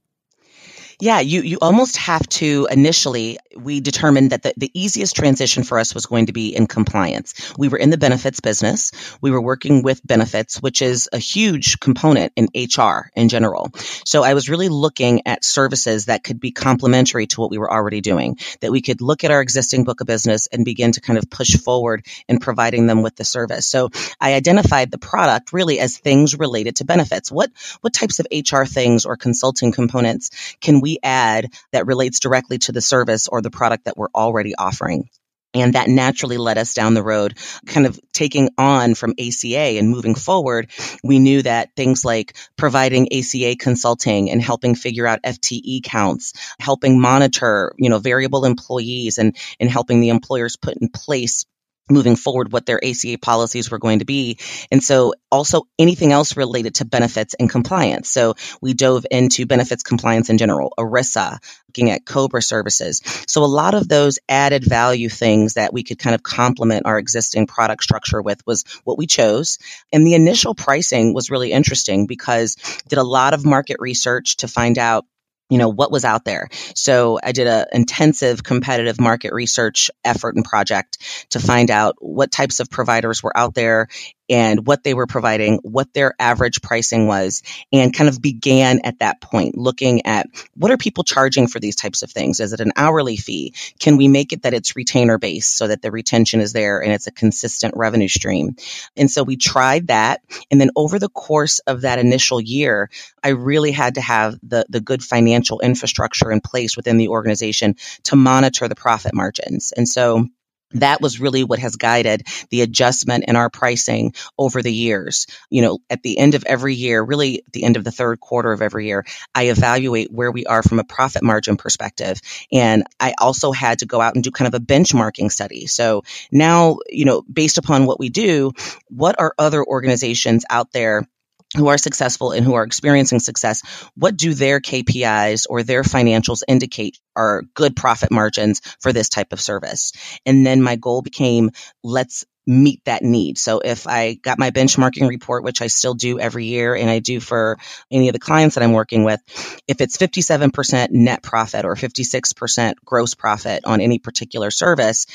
Yeah, 1.01 1.21
you, 1.21 1.43
you 1.43 1.59
almost 1.61 1.95
have 1.95 2.27
to 2.27 2.67
initially, 2.69 3.37
we 3.55 3.79
determined 3.79 4.31
that 4.31 4.43
the, 4.43 4.53
the 4.57 4.69
easiest 4.73 5.15
transition 5.15 5.63
for 5.63 5.79
us 5.79 5.95
was 5.95 6.05
going 6.05 6.25
to 6.25 6.33
be 6.33 6.53
in 6.53 6.67
compliance. 6.67 7.53
We 7.57 7.69
were 7.69 7.77
in 7.77 7.89
the 7.89 7.97
benefits 7.97 8.41
business. 8.41 8.91
We 9.21 9.31
were 9.31 9.41
working 9.41 9.81
with 9.81 10.05
benefits, 10.05 10.61
which 10.61 10.81
is 10.81 11.07
a 11.13 11.17
huge 11.17 11.79
component 11.79 12.33
in 12.35 12.49
HR 12.53 13.11
in 13.15 13.29
general. 13.29 13.71
So 14.03 14.23
I 14.23 14.33
was 14.33 14.49
really 14.49 14.67
looking 14.67 15.21
at 15.25 15.45
services 15.45 16.07
that 16.07 16.25
could 16.25 16.41
be 16.41 16.51
complementary 16.51 17.27
to 17.27 17.39
what 17.39 17.49
we 17.49 17.57
were 17.57 17.71
already 17.71 18.01
doing, 18.01 18.37
that 18.59 18.71
we 18.73 18.81
could 18.81 18.99
look 18.99 19.23
at 19.23 19.31
our 19.31 19.39
existing 19.39 19.85
book 19.85 20.01
of 20.01 20.07
business 20.07 20.47
and 20.47 20.65
begin 20.65 20.91
to 20.91 21.01
kind 21.01 21.17
of 21.17 21.29
push 21.29 21.55
forward 21.55 22.05
in 22.27 22.39
providing 22.39 22.87
them 22.87 23.03
with 23.03 23.15
the 23.15 23.23
service. 23.23 23.65
So 23.65 23.89
I 24.19 24.33
identified 24.33 24.91
the 24.91 24.97
product 24.97 25.53
really 25.53 25.79
as 25.79 25.97
things 25.97 26.37
related 26.37 26.75
to 26.77 26.85
benefits. 26.85 27.31
What, 27.31 27.51
what 27.79 27.93
types 27.93 28.19
of 28.19 28.27
HR 28.33 28.65
things 28.65 29.05
or 29.05 29.15
consulting 29.15 29.71
components 29.71 30.31
can 30.59 30.81
we 30.81 30.88
we 30.89 30.99
add 31.03 31.53
that 31.71 31.85
relates 31.85 32.19
directly 32.19 32.57
to 32.57 32.71
the 32.71 32.81
service 32.81 33.27
or 33.27 33.41
the 33.41 33.51
product 33.51 33.85
that 33.85 33.97
we're 33.97 34.09
already 34.13 34.55
offering. 34.55 35.09
And 35.53 35.73
that 35.73 35.87
naturally 35.87 36.37
led 36.37 36.59
us 36.59 36.75
down 36.75 36.93
the 36.93 37.03
road, 37.03 37.35
kind 37.65 37.87
of 37.87 37.99
taking 38.13 38.49
on 38.59 38.93
from 38.93 39.15
ACA 39.19 39.79
and 39.79 39.89
moving 39.89 40.13
forward. 40.13 40.69
We 41.03 41.17
knew 41.17 41.41
that 41.41 41.69
things 41.75 42.05
like 42.05 42.37
providing 42.55 43.11
ACA 43.11 43.55
consulting 43.55 44.29
and 44.29 44.41
helping 44.41 44.75
figure 44.75 45.07
out 45.07 45.23
FTE 45.23 45.83
counts, 45.83 46.33
helping 46.59 47.01
monitor, 47.01 47.73
you 47.79 47.89
know, 47.89 47.97
variable 47.97 48.45
employees 48.45 49.17
and, 49.17 49.35
and 49.59 49.71
helping 49.71 50.01
the 50.01 50.09
employers 50.09 50.55
put 50.55 50.77
in 50.79 50.89
place 50.89 51.45
moving 51.89 52.15
forward 52.15 52.51
what 52.51 52.65
their 52.65 52.83
ACA 52.83 53.17
policies 53.21 53.71
were 53.71 53.79
going 53.79 53.99
to 53.99 54.05
be. 54.05 54.37
And 54.71 54.83
so 54.83 55.13
also 55.31 55.67
anything 55.77 56.11
else 56.11 56.37
related 56.37 56.75
to 56.75 56.85
benefits 56.85 57.35
and 57.39 57.49
compliance. 57.49 58.09
So 58.09 58.35
we 58.61 58.73
dove 58.73 59.05
into 59.09 59.45
benefits 59.45 59.83
compliance 59.83 60.29
in 60.29 60.37
general, 60.37 60.73
ERISA, 60.77 61.39
looking 61.67 61.91
at 61.91 62.05
COBRA 62.05 62.41
services. 62.41 63.01
So 63.27 63.43
a 63.43 63.45
lot 63.45 63.73
of 63.73 63.87
those 63.87 64.19
added 64.27 64.63
value 64.63 65.09
things 65.09 65.53
that 65.53 65.73
we 65.73 65.83
could 65.83 65.99
kind 65.99 66.15
of 66.15 66.23
complement 66.23 66.85
our 66.85 66.97
existing 66.97 67.47
product 67.47 67.83
structure 67.83 68.21
with 68.21 68.45
was 68.45 68.63
what 68.83 68.97
we 68.97 69.07
chose. 69.07 69.59
And 69.93 70.05
the 70.05 70.15
initial 70.15 70.55
pricing 70.55 71.13
was 71.13 71.29
really 71.29 71.51
interesting 71.51 72.07
because 72.07 72.55
did 72.87 72.99
a 72.99 73.03
lot 73.03 73.33
of 73.33 73.45
market 73.45 73.77
research 73.79 74.37
to 74.37 74.47
find 74.47 74.77
out 74.77 75.05
you 75.49 75.57
know 75.57 75.69
what 75.69 75.91
was 75.91 76.05
out 76.05 76.25
there. 76.25 76.49
So 76.75 77.19
i 77.21 77.31
did 77.31 77.47
an 77.47 77.65
intensive 77.73 78.43
competitive 78.43 78.99
market 78.99 79.33
research 79.33 79.91
effort 80.03 80.35
and 80.35 80.45
project 80.45 80.97
to 81.31 81.39
find 81.39 81.71
out 81.71 81.95
what 81.99 82.31
types 82.31 82.59
of 82.59 82.69
providers 82.69 83.23
were 83.23 83.35
out 83.35 83.53
there 83.53 83.87
and 84.29 84.65
what 84.65 84.83
they 84.83 84.93
were 84.93 85.07
providing, 85.07 85.59
what 85.63 85.93
their 85.93 86.13
average 86.19 86.61
pricing 86.61 87.07
was, 87.07 87.41
and 87.71 87.93
kind 87.93 88.09
of 88.09 88.21
began 88.21 88.79
at 88.83 88.99
that 88.99 89.21
point 89.21 89.57
looking 89.57 90.05
at 90.05 90.27
what 90.55 90.71
are 90.71 90.77
people 90.77 91.03
charging 91.03 91.47
for 91.47 91.59
these 91.59 91.75
types 91.75 92.03
of 92.03 92.11
things? 92.11 92.39
Is 92.39 92.53
it 92.53 92.59
an 92.59 92.71
hourly 92.75 93.17
fee? 93.17 93.53
Can 93.79 93.97
we 93.97 94.07
make 94.07 94.33
it 94.33 94.43
that 94.43 94.53
it's 94.53 94.75
retainer 94.75 95.17
based 95.17 95.57
so 95.57 95.67
that 95.67 95.81
the 95.81 95.91
retention 95.91 96.41
is 96.41 96.53
there 96.53 96.81
and 96.81 96.91
it's 96.91 97.07
a 97.07 97.11
consistent 97.11 97.73
revenue 97.75 98.07
stream? 98.07 98.55
And 98.95 99.09
so 99.09 99.23
we 99.23 99.37
tried 99.37 99.87
that. 99.87 100.21
And 100.51 100.59
then 100.59 100.71
over 100.75 100.99
the 100.99 101.09
course 101.09 101.59
of 101.59 101.81
that 101.81 101.99
initial 101.99 102.39
year, 102.39 102.89
I 103.23 103.29
really 103.29 103.71
had 103.71 103.95
to 103.95 104.01
have 104.01 104.37
the, 104.43 104.65
the 104.69 104.81
good 104.81 105.03
financial 105.03 105.59
infrastructure 105.59 106.31
in 106.31 106.41
place 106.41 106.77
within 106.77 106.97
the 106.97 107.09
organization 107.09 107.75
to 108.03 108.15
monitor 108.15 108.67
the 108.67 108.75
profit 108.75 109.13
margins. 109.13 109.73
And 109.75 109.87
so 109.87 110.27
that 110.71 111.01
was 111.01 111.19
really 111.19 111.43
what 111.43 111.59
has 111.59 111.75
guided 111.75 112.27
the 112.49 112.61
adjustment 112.61 113.25
in 113.27 113.35
our 113.35 113.49
pricing 113.49 114.13
over 114.37 114.61
the 114.61 114.73
years. 114.73 115.27
You 115.49 115.61
know, 115.61 115.79
at 115.89 116.03
the 116.03 116.17
end 116.17 116.35
of 116.35 116.43
every 116.45 116.75
year, 116.75 117.01
really 117.01 117.43
at 117.45 117.53
the 117.53 117.63
end 117.63 117.77
of 117.77 117.83
the 117.83 117.91
third 117.91 118.19
quarter 118.19 118.51
of 118.51 118.61
every 118.61 118.87
year, 118.87 119.05
I 119.33 119.49
evaluate 119.49 120.11
where 120.11 120.31
we 120.31 120.45
are 120.45 120.63
from 120.63 120.79
a 120.79 120.83
profit 120.83 121.23
margin 121.23 121.57
perspective. 121.57 122.21
And 122.51 122.83
I 122.99 123.13
also 123.19 123.51
had 123.51 123.79
to 123.79 123.85
go 123.85 124.01
out 124.01 124.15
and 124.15 124.23
do 124.23 124.31
kind 124.31 124.53
of 124.53 124.59
a 124.59 124.63
benchmarking 124.63 125.31
study. 125.31 125.67
So 125.67 126.03
now, 126.31 126.77
you 126.89 127.05
know, 127.05 127.21
based 127.21 127.57
upon 127.57 127.85
what 127.85 127.99
we 127.99 128.09
do, 128.09 128.51
what 128.87 129.19
are 129.19 129.33
other 129.37 129.63
organizations 129.63 130.45
out 130.49 130.71
there 130.71 131.07
who 131.55 131.67
are 131.67 131.77
successful 131.77 132.31
and 132.31 132.45
who 132.45 132.53
are 132.53 132.63
experiencing 132.63 133.19
success, 133.19 133.63
what 133.95 134.15
do 134.15 134.33
their 134.33 134.59
KPIs 134.59 135.45
or 135.49 135.63
their 135.63 135.83
financials 135.83 136.43
indicate 136.47 136.99
are 137.15 137.43
good 137.53 137.75
profit 137.75 138.11
margins 138.11 138.61
for 138.79 138.93
this 138.93 139.09
type 139.09 139.33
of 139.33 139.41
service? 139.41 139.93
And 140.25 140.45
then 140.45 140.61
my 140.61 140.75
goal 140.75 141.01
became 141.01 141.51
let's 141.83 142.25
meet 142.49 142.83
that 142.85 143.03
need. 143.03 143.37
So 143.37 143.59
if 143.59 143.87
I 143.87 144.15
got 144.15 144.39
my 144.39 144.49
benchmarking 144.49 145.07
report, 145.07 145.43
which 145.43 145.61
I 145.61 145.67
still 145.67 145.93
do 145.93 146.19
every 146.19 146.45
year 146.45 146.75
and 146.75 146.89
I 146.89 146.97
do 146.97 147.19
for 147.19 147.59
any 147.91 148.09
of 148.09 148.13
the 148.13 148.19
clients 148.19 148.55
that 148.55 148.63
I'm 148.63 148.71
working 148.71 149.03
with, 149.03 149.21
if 149.67 149.81
it's 149.81 149.97
57% 149.97 150.89
net 150.89 151.21
profit 151.21 151.63
or 151.65 151.75
56% 151.75 152.73
gross 152.83 153.13
profit 153.13 153.65
on 153.65 153.81
any 153.81 153.99
particular 153.99 154.49
service, 154.49 155.05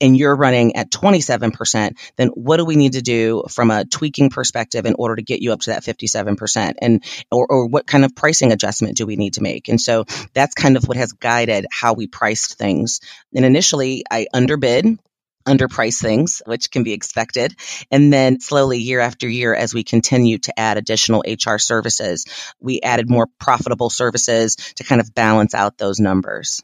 and 0.00 0.16
you're 0.16 0.34
running 0.34 0.76
at 0.76 0.90
27%, 0.90 1.98
then 2.16 2.28
what 2.28 2.56
do 2.56 2.64
we 2.64 2.76
need 2.76 2.92
to 2.92 3.02
do 3.02 3.44
from 3.48 3.70
a 3.70 3.84
tweaking 3.84 4.30
perspective 4.30 4.86
in 4.86 4.94
order 4.98 5.16
to 5.16 5.22
get 5.22 5.40
you 5.40 5.52
up 5.52 5.60
to 5.60 5.70
that 5.70 5.82
57%? 5.82 6.74
And, 6.80 7.04
or, 7.30 7.46
or 7.48 7.66
what 7.66 7.86
kind 7.86 8.04
of 8.04 8.14
pricing 8.14 8.52
adjustment 8.52 8.96
do 8.96 9.06
we 9.06 9.16
need 9.16 9.34
to 9.34 9.42
make? 9.42 9.68
And 9.68 9.80
so 9.80 10.04
that's 10.32 10.54
kind 10.54 10.76
of 10.76 10.84
what 10.84 10.96
has 10.96 11.12
guided 11.12 11.66
how 11.70 11.94
we 11.94 12.06
priced 12.06 12.58
things. 12.58 13.00
And 13.34 13.44
initially 13.44 14.04
I 14.10 14.26
underbid 14.32 14.98
underprice 15.46 16.00
things, 16.00 16.42
which 16.46 16.70
can 16.70 16.82
be 16.82 16.92
expected. 16.92 17.54
And 17.90 18.12
then 18.12 18.40
slowly, 18.40 18.78
year 18.78 19.00
after 19.00 19.28
year, 19.28 19.54
as 19.54 19.72
we 19.74 19.84
continue 19.84 20.38
to 20.38 20.58
add 20.58 20.76
additional 20.76 21.24
HR 21.26 21.58
services, 21.58 22.26
we 22.60 22.80
added 22.82 23.08
more 23.08 23.26
profitable 23.38 23.90
services 23.90 24.56
to 24.76 24.84
kind 24.84 25.00
of 25.00 25.14
balance 25.14 25.54
out 25.54 25.78
those 25.78 25.98
numbers. 25.98 26.62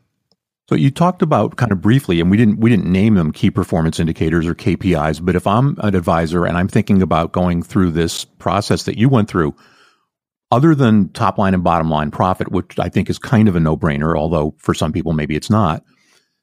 So 0.68 0.75
you 0.75 0.90
talked 0.90 1.23
about 1.23 1.56
kind 1.56 1.70
of 1.70 1.80
briefly, 1.80 2.20
and 2.20 2.28
we 2.28 2.37
didn't 2.37 2.58
we 2.58 2.70
didn't 2.70 2.90
name 2.90 3.14
them 3.14 3.30
key 3.30 3.50
performance 3.50 4.00
indicators 4.00 4.46
or 4.46 4.54
KPIs. 4.54 5.25
But 5.25 5.37
if 5.37 5.46
I'm 5.46 5.76
an 5.80 5.94
advisor 5.94 6.44
and 6.44 6.56
I'm 6.56 6.66
thinking 6.66 7.02
about 7.02 7.32
going 7.32 7.62
through 7.62 7.92
this 7.92 8.25
process 8.25 8.82
that 8.82 8.99
you 8.99 9.08
went 9.08 9.28
through, 9.28 9.54
other 10.50 10.75
than 10.75 11.11
top 11.11 11.38
line 11.38 11.54
and 11.54 11.62
bottom 11.62 11.88
line 11.88 12.11
profit, 12.11 12.50
which 12.50 12.78
I 12.80 12.88
think 12.88 13.08
is 13.08 13.18
kind 13.18 13.46
of 13.46 13.54
a 13.54 13.61
no 13.61 13.76
brainer, 13.76 14.18
although 14.18 14.56
for 14.58 14.75
some 14.75 14.92
people 14.92 15.12
maybe 15.12 15.37
it's 15.37 15.50
not, 15.50 15.85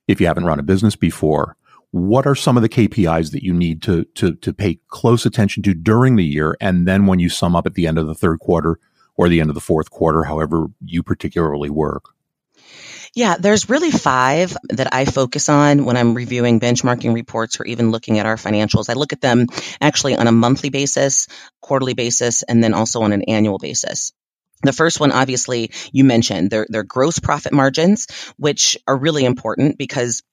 if 0.08 0.22
you 0.22 0.28
haven't 0.28 0.46
run 0.46 0.60
a 0.60 0.64
business 0.64 0.96
before, 0.96 1.58
what 1.92 2.26
are 2.26 2.36
some 2.36 2.56
of 2.56 2.64
the 2.64 2.70
KPIs 2.70 3.32
that 3.32 3.44
you 3.44 3.54
need 3.54 3.82
to 3.84 4.06
to 4.16 4.36
to 4.36 4.54
pay 4.54 4.80
close 4.88 5.26
attention 5.26 5.64
to 5.64 5.74
during 5.74 6.16
the 6.16 6.24
year, 6.24 6.56
and 6.62 6.88
then 6.88 7.08
when 7.08 7.20
you 7.20 7.28
sum 7.28 7.58
up 7.58 7.66
at 7.66 7.74
the 7.74 7.88
end 7.88 7.98
of 7.98 8.08
the 8.08 8.16
third 8.16 8.40
quarter 8.40 8.80
or 9.18 9.28
the 9.28 9.42
end 9.42 9.50
of 9.50 9.54
the 9.54 9.60
fourth 9.60 9.92
quarter, 9.92 10.24
however 10.24 10.68
you 10.86 11.04
particularly 11.04 11.70
work? 11.70 12.14
Yeah, 13.16 13.38
there's 13.40 13.70
really 13.70 13.92
five 13.92 14.56
that 14.70 14.94
I 14.94 15.06
focus 15.06 15.50
on 15.50 15.86
when 15.86 15.98
I'm 15.98 16.16
reviewing 16.16 16.60
benchmarking 16.60 17.14
reports 17.14 17.60
or 17.60 17.66
even 17.66 17.92
looking 17.92 18.20
at 18.20 18.26
our 18.26 18.38
financials. 18.38 18.90
I 18.90 18.94
look 18.94 19.14
at 19.14 19.22
them 19.22 19.48
actually 19.80 20.16
on 20.16 20.28
a 20.28 20.32
monthly 20.32 20.70
basis, 20.70 21.28
quarterly 21.62 21.94
basis, 21.94 22.44
and 22.44 22.64
then 22.64 22.74
also 22.74 23.02
on 23.02 23.14
an 23.14 23.24
annual 23.24 23.60
basis. 23.60 24.12
The 24.64 24.74
first 24.74 25.00
one, 25.00 25.12
obviously, 25.12 25.72
you 25.92 26.06
mentioned 26.06 26.50
their, 26.50 26.66
their 26.70 26.84
gross 26.84 27.20
profit 27.20 27.54
margins, 27.54 28.08
which 28.38 28.78
are 28.88 28.98
really 28.98 29.26
important 29.26 29.78
because 29.78 30.24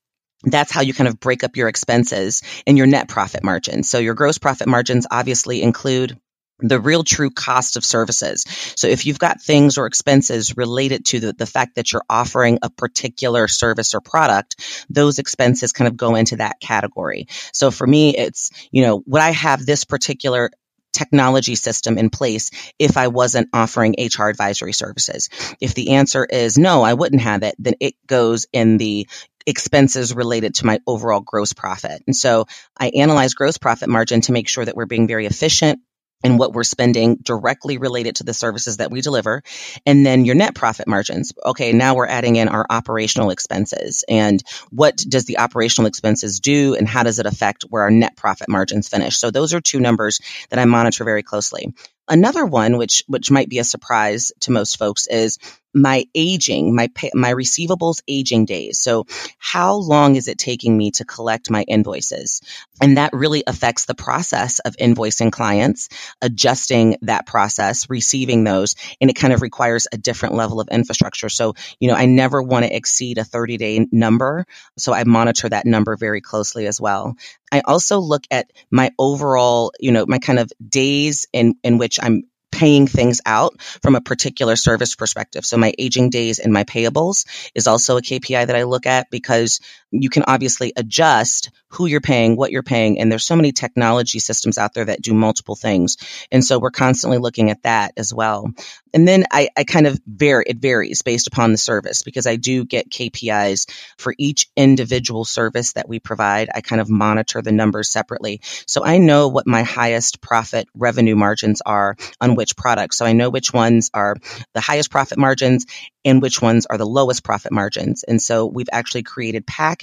that's 0.43 0.73
how 0.73 0.81
you 0.81 0.95
kind 0.95 1.09
of 1.09 1.21
break 1.21 1.45
up 1.45 1.57
your 1.57 1.69
expenses 1.69 2.43
and 2.67 2.79
your 2.79 2.87
net 2.87 3.09
profit 3.09 3.45
margins. 3.45 3.91
So 3.91 3.99
your 3.99 4.15
gross 4.15 4.39
profit 4.39 4.69
margins 4.69 5.07
obviously 5.11 5.63
include 5.63 6.19
the 6.63 6.81
real 6.81 7.05
true 7.05 7.31
cost 7.31 7.77
of 7.77 7.85
services. 7.85 8.45
So 8.77 8.87
if 8.87 9.07
you've 9.07 9.19
got 9.19 9.41
things 9.41 9.79
or 9.79 9.87
expenses 9.87 10.57
related 10.57 11.05
to 11.07 11.21
the, 11.21 11.33
the 11.33 11.47
fact 11.47 11.77
that 11.77 11.93
you're 11.93 12.05
offering 12.09 12.59
a 12.63 12.71
particular 12.71 13.49
service 13.49 13.95
or 13.95 14.01
product, 14.01 14.57
those 14.91 15.19
expenses 15.19 15.73
kind 15.73 15.89
of 15.89 15.97
go 15.97 16.15
into 16.15 16.37
that 16.37 16.61
category. 16.61 17.27
So 17.53 17.71
for 17.71 17.87
me, 17.87 18.17
it's, 18.17 18.51
you 18.71 18.83
know, 18.83 19.03
would 19.07 19.23
I 19.23 19.31
have 19.31 19.65
this 19.65 19.85
particular 19.85 20.51
technology 20.93 21.55
system 21.55 21.99
in 21.99 22.11
place 22.11 22.51
if 22.79 22.97
I 22.97 23.09
wasn't 23.09 23.49
offering 23.53 23.95
HR 23.99 24.25
advisory 24.25 24.73
services? 24.73 25.29
If 25.61 25.75
the 25.75 25.93
answer 25.93 26.25
is 26.25 26.59
no, 26.59 26.83
I 26.83 26.95
wouldn't 26.95 27.23
have 27.23 27.43
it, 27.43 27.55
then 27.59 27.75
it 27.81 27.95
goes 28.07 28.47
in 28.53 28.77
the 28.77 29.07
expenses 29.47 30.15
related 30.15 30.55
to 30.57 30.67
my 30.67 30.81
overall 30.87 31.21
gross 31.21 31.53
profit. 31.53 32.03
And 32.07 32.15
so 32.15 32.47
I 32.79 32.91
analyze 32.91 33.35
gross 33.35 33.59
profit 33.59 33.89
margin 33.89 34.21
to 34.23 34.33
make 34.33 34.49
sure 34.49 34.65
that 34.65 34.77
we're 34.77 34.87
being 34.87 35.09
very 35.09 35.27
efficient 35.27 35.81
and 36.23 36.39
what 36.39 36.53
we're 36.53 36.65
spending 36.65 37.17
directly 37.17 37.79
related 37.79 38.17
to 38.17 38.25
the 38.25 38.35
services 38.35 38.79
that 38.79 38.91
we 38.91 39.01
deliver. 39.01 39.43
And 39.87 40.05
then 40.05 40.25
your 40.25 40.35
net 40.35 40.55
profit 40.55 40.87
margins. 40.87 41.33
Okay, 41.45 41.73
now 41.73 41.95
we're 41.95 42.07
adding 42.07 42.37
in 42.37 42.49
our 42.49 42.67
operational 42.69 43.31
expenses. 43.31 44.05
And 44.09 44.43
what 44.71 44.97
does 44.97 45.25
the 45.25 45.39
operational 45.39 45.89
expenses 45.89 46.41
do 46.41 46.75
and 46.75 46.89
how 46.89 47.03
does 47.03 47.19
it 47.19 47.27
affect 47.27 47.65
where 47.69 47.83
our 47.83 47.91
net 47.91 48.17
profit 48.17 48.49
margins 48.49 48.89
finish? 48.89 49.19
So 49.19 49.31
those 49.31 49.55
are 49.55 49.61
two 49.61 49.81
numbers 49.81 50.21
that 50.51 50.59
I 50.59 50.65
monitor 50.65 51.05
very 51.05 51.23
closely. 51.23 51.75
Another 52.09 52.45
one, 52.45 52.77
which 52.77 53.05
which 53.07 53.31
might 53.31 53.49
be 53.49 53.61
a 53.61 53.65
surprise 53.65 54.33
to 54.41 54.51
most 54.51 54.79
folks, 54.79 55.07
is 55.07 55.39
my 55.75 56.05
aging, 56.15 56.75
my 56.75 56.89
pay, 56.95 57.11
my 57.15 57.33
receivables 57.33 58.03
aging 58.09 58.45
days. 58.45 58.81
So, 58.81 59.07
how 59.39 59.75
long 59.75 60.17
is 60.17 60.29
it 60.29 60.39
taking 60.39 60.77
me 60.77 60.91
to 60.93 61.05
collect 61.05 61.51
my 61.51 61.63
invoices? 61.63 62.41
And 62.81 62.97
that 62.97 63.13
really 63.13 63.45
affects 63.47 63.85
the 63.85 63.95
process 63.95 64.59
of 64.61 64.77
invoicing 64.77 65.31
clients, 65.31 65.89
adjusting 66.23 66.97
that 67.03 67.27
process, 67.27 67.89
receiving 67.89 68.45
those, 68.45 68.75
and 69.01 69.11
it 69.11 69.17
kind 69.17 69.33
of 69.33 69.43
requires 69.43 69.87
a 69.93 69.99
different 69.99 70.35
level 70.35 70.61
of 70.61 70.69
infrastructure. 70.69 71.29
So, 71.29 71.55
you 71.79 71.89
know, 71.89 71.95
I 71.95 72.07
never 72.07 72.43
want 72.43 72.65
to 72.65 72.75
exceed 72.75 73.19
a 73.19 73.25
30 73.25 73.57
day 73.57 73.87
number, 73.93 74.47
so 74.79 74.93
I 74.93 75.05
monitor 75.05 75.49
that 75.49 75.67
number 75.67 75.97
very 75.97 76.21
closely 76.21 76.67
as 76.67 76.81
well. 76.81 77.17
I 77.53 77.61
also 77.61 77.99
look 77.99 78.25
at 78.31 78.51
my 78.71 78.93
overall, 78.99 79.73
you 79.81 79.93
know, 79.93 80.07
my 80.07 80.19
kind 80.19 80.39
of 80.39 80.51
days 80.67 81.27
in, 81.33 81.55
in 81.65 81.79
which 81.79 81.99
I'm 82.03 82.23
paying 82.51 82.87
things 82.87 83.21
out 83.25 83.61
from 83.83 83.95
a 83.95 84.01
particular 84.01 84.57
service 84.57 84.95
perspective. 84.95 85.45
So 85.45 85.57
my 85.57 85.73
aging 85.79 86.11
days 86.11 86.39
and 86.39 86.53
my 86.53 86.65
payables 86.65 87.27
is 87.55 87.67
also 87.67 87.97
a 87.97 88.03
KPI 88.03 88.47
that 88.47 88.57
I 88.57 88.65
look 88.65 88.87
at 88.87 89.11
because 89.11 89.61
you 89.91 90.11
can 90.11 90.25
obviously 90.27 90.73
adjust 90.77 91.51
who 91.69 91.87
you're 91.87 92.01
paying, 92.01 92.37
what 92.37 92.51
you're 92.51 92.63
paying, 92.63 92.99
and 93.01 93.11
there's 93.11 93.25
so 93.25 93.37
many 93.37 93.53
technology 93.53 94.19
systems 94.19 94.59
out 94.59 94.75
there 94.75 94.85
that 94.85 95.03
do 95.03 95.15
multiple 95.15 95.57
things. 95.57 95.97
And 96.33 96.45
so 96.45 96.59
we're 96.59 96.71
constantly 96.71 97.19
looking 97.19 97.51
at 97.51 97.63
that 97.63 97.93
as 97.97 98.13
well. 98.13 98.47
And 98.93 99.07
then 99.07 99.25
I, 99.31 99.49
I 99.57 99.65
kind 99.65 99.87
of 99.87 100.01
vary, 100.07 100.45
it 100.49 100.59
varies 100.59 101.03
based 101.03 101.29
upon 101.29 101.53
the 101.53 101.59
service 101.59 102.03
because 102.03 102.27
I 102.27 102.37
do 102.37 102.65
get 102.65 102.91
KPIs 102.91 103.71
for 103.99 104.15
each 104.19 104.49
individual 104.57 105.25
service 105.25 105.75
that 105.75 105.89
we 105.89 106.01
provide. 106.01 106.49
I 106.53 106.61
kind 106.61 106.81
of 106.81 106.91
monitor 106.91 107.41
the 107.41 107.53
numbers 107.53 107.91
separately. 107.91 108.41
So 108.67 108.85
I 108.85 108.99
know 108.99 109.29
what 109.29 109.47
my 109.47 109.63
highest 109.63 110.21
profit 110.21 110.67
revenue 110.75 111.15
margins 111.15 111.63
are 111.65 111.97
on 112.21 112.35
which 112.35 112.57
products. 112.57 112.99
So 112.99 113.07
I 113.07 113.13
know 113.13 113.31
which 113.31 113.53
ones 113.53 113.91
are 113.95 114.17
the 114.55 114.61
highest 114.61 114.91
profit 114.91 115.19
margins 115.19 115.67
and 116.05 116.23
which 116.23 116.41
ones 116.41 116.67
are 116.67 116.79
the 116.79 116.87
lowest 116.87 117.23
profit 117.23 117.53
margins. 117.53 118.03
And 118.03 118.21
so 118.21 118.47
we've 118.47 118.69
actually 118.73 119.03
created 119.03 119.47
packages 119.47 119.80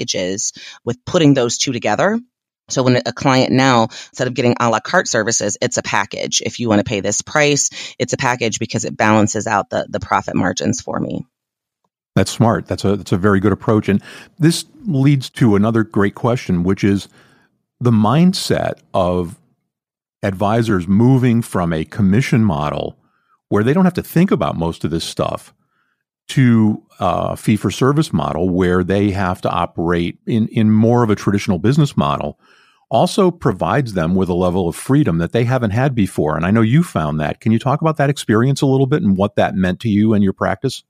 with 0.86 1.04
putting 1.06 1.34
those 1.34 1.58
two 1.58 1.72
together. 1.72 2.20
So 2.70 2.84
when 2.84 2.98
a 2.98 3.14
client 3.14 3.52
now, 3.52 3.84
instead 3.84 4.28
of 4.28 4.34
getting 4.34 4.56
a 4.60 4.70
la 4.70 4.80
carte 4.80 5.08
services, 5.08 5.58
it's 5.62 5.78
a 5.78 5.84
package. 5.84 6.42
If 6.42 6.60
you 6.60 6.68
want 6.68 6.80
to 6.80 6.84
pay 6.84 7.00
this 7.00 7.22
price, 7.22 7.70
it's 7.98 8.14
a 8.14 8.18
package 8.18 8.60
because 8.60 8.84
it 8.84 8.98
balances 8.98 9.48
out 9.48 9.70
the, 9.70 9.88
the 9.90 10.02
profit 10.02 10.36
margins 10.36 10.82
for 10.82 11.00
me. 11.00 11.26
That's 12.16 12.32
smart. 12.32 12.66
That's 12.66 12.84
a 12.84 12.98
that's 12.98 13.12
a 13.12 13.18
very 13.18 13.40
good 13.40 13.52
approach. 13.52 13.88
And 13.88 14.02
this 14.40 14.66
leads 14.86 15.30
to 15.32 15.56
another 15.56 15.84
great 15.84 16.16
question, 16.16 16.64
which 16.64 16.84
is 16.84 17.08
the 17.80 17.92
mindset 17.92 18.80
of 18.94 19.40
advisors 20.24 20.88
moving 20.88 21.44
from 21.44 21.72
a 21.72 21.86
commission 21.86 22.44
model 22.44 22.98
where 23.50 23.64
they 23.64 23.72
don't 23.72 23.86
have 23.86 23.94
to 23.94 24.04
think 24.04 24.32
about 24.32 24.58
most 24.58 24.84
of 24.84 24.92
this 24.92 25.04
stuff 25.04 25.54
to 26.30 26.84
uh, 27.00 27.30
a 27.32 27.38
fee 27.38 27.56
for 27.56 27.72
service 27.72 28.12
model 28.12 28.50
where 28.50 28.84
they 28.84 29.12
have 29.12 29.42
to 29.42 29.50
operate 29.50 30.20
in, 30.26 30.48
in 30.50 30.72
more 30.72 31.04
of 31.04 31.10
a 31.10 31.16
traditional 31.16 31.60
business 31.60 31.96
model 31.96 32.40
also 32.90 33.30
provides 33.32 33.94
them 33.94 34.16
with 34.16 34.30
a 34.30 34.34
level 34.34 34.68
of 34.68 34.76
freedom 34.76 35.18
that 35.18 35.34
they 35.34 35.44
haven't 35.44 35.72
had 35.72 35.94
before. 35.94 36.38
And 36.38 36.46
I 36.46 36.52
know 36.52 36.62
you 36.62 36.84
found 36.84 37.20
that. 37.20 37.42
Can 37.42 37.52
you 37.52 37.60
talk 37.60 37.82
about 37.82 37.98
that 37.98 38.10
experience 38.10 38.62
a 38.62 38.66
little 38.66 38.88
bit 38.88 39.04
and 39.04 39.18
what 39.18 39.36
that 39.36 39.56
meant 39.56 39.82
to 39.82 39.90
you 39.90 40.14
and 40.14 40.24
your 40.24 40.34
practice? 40.34 40.84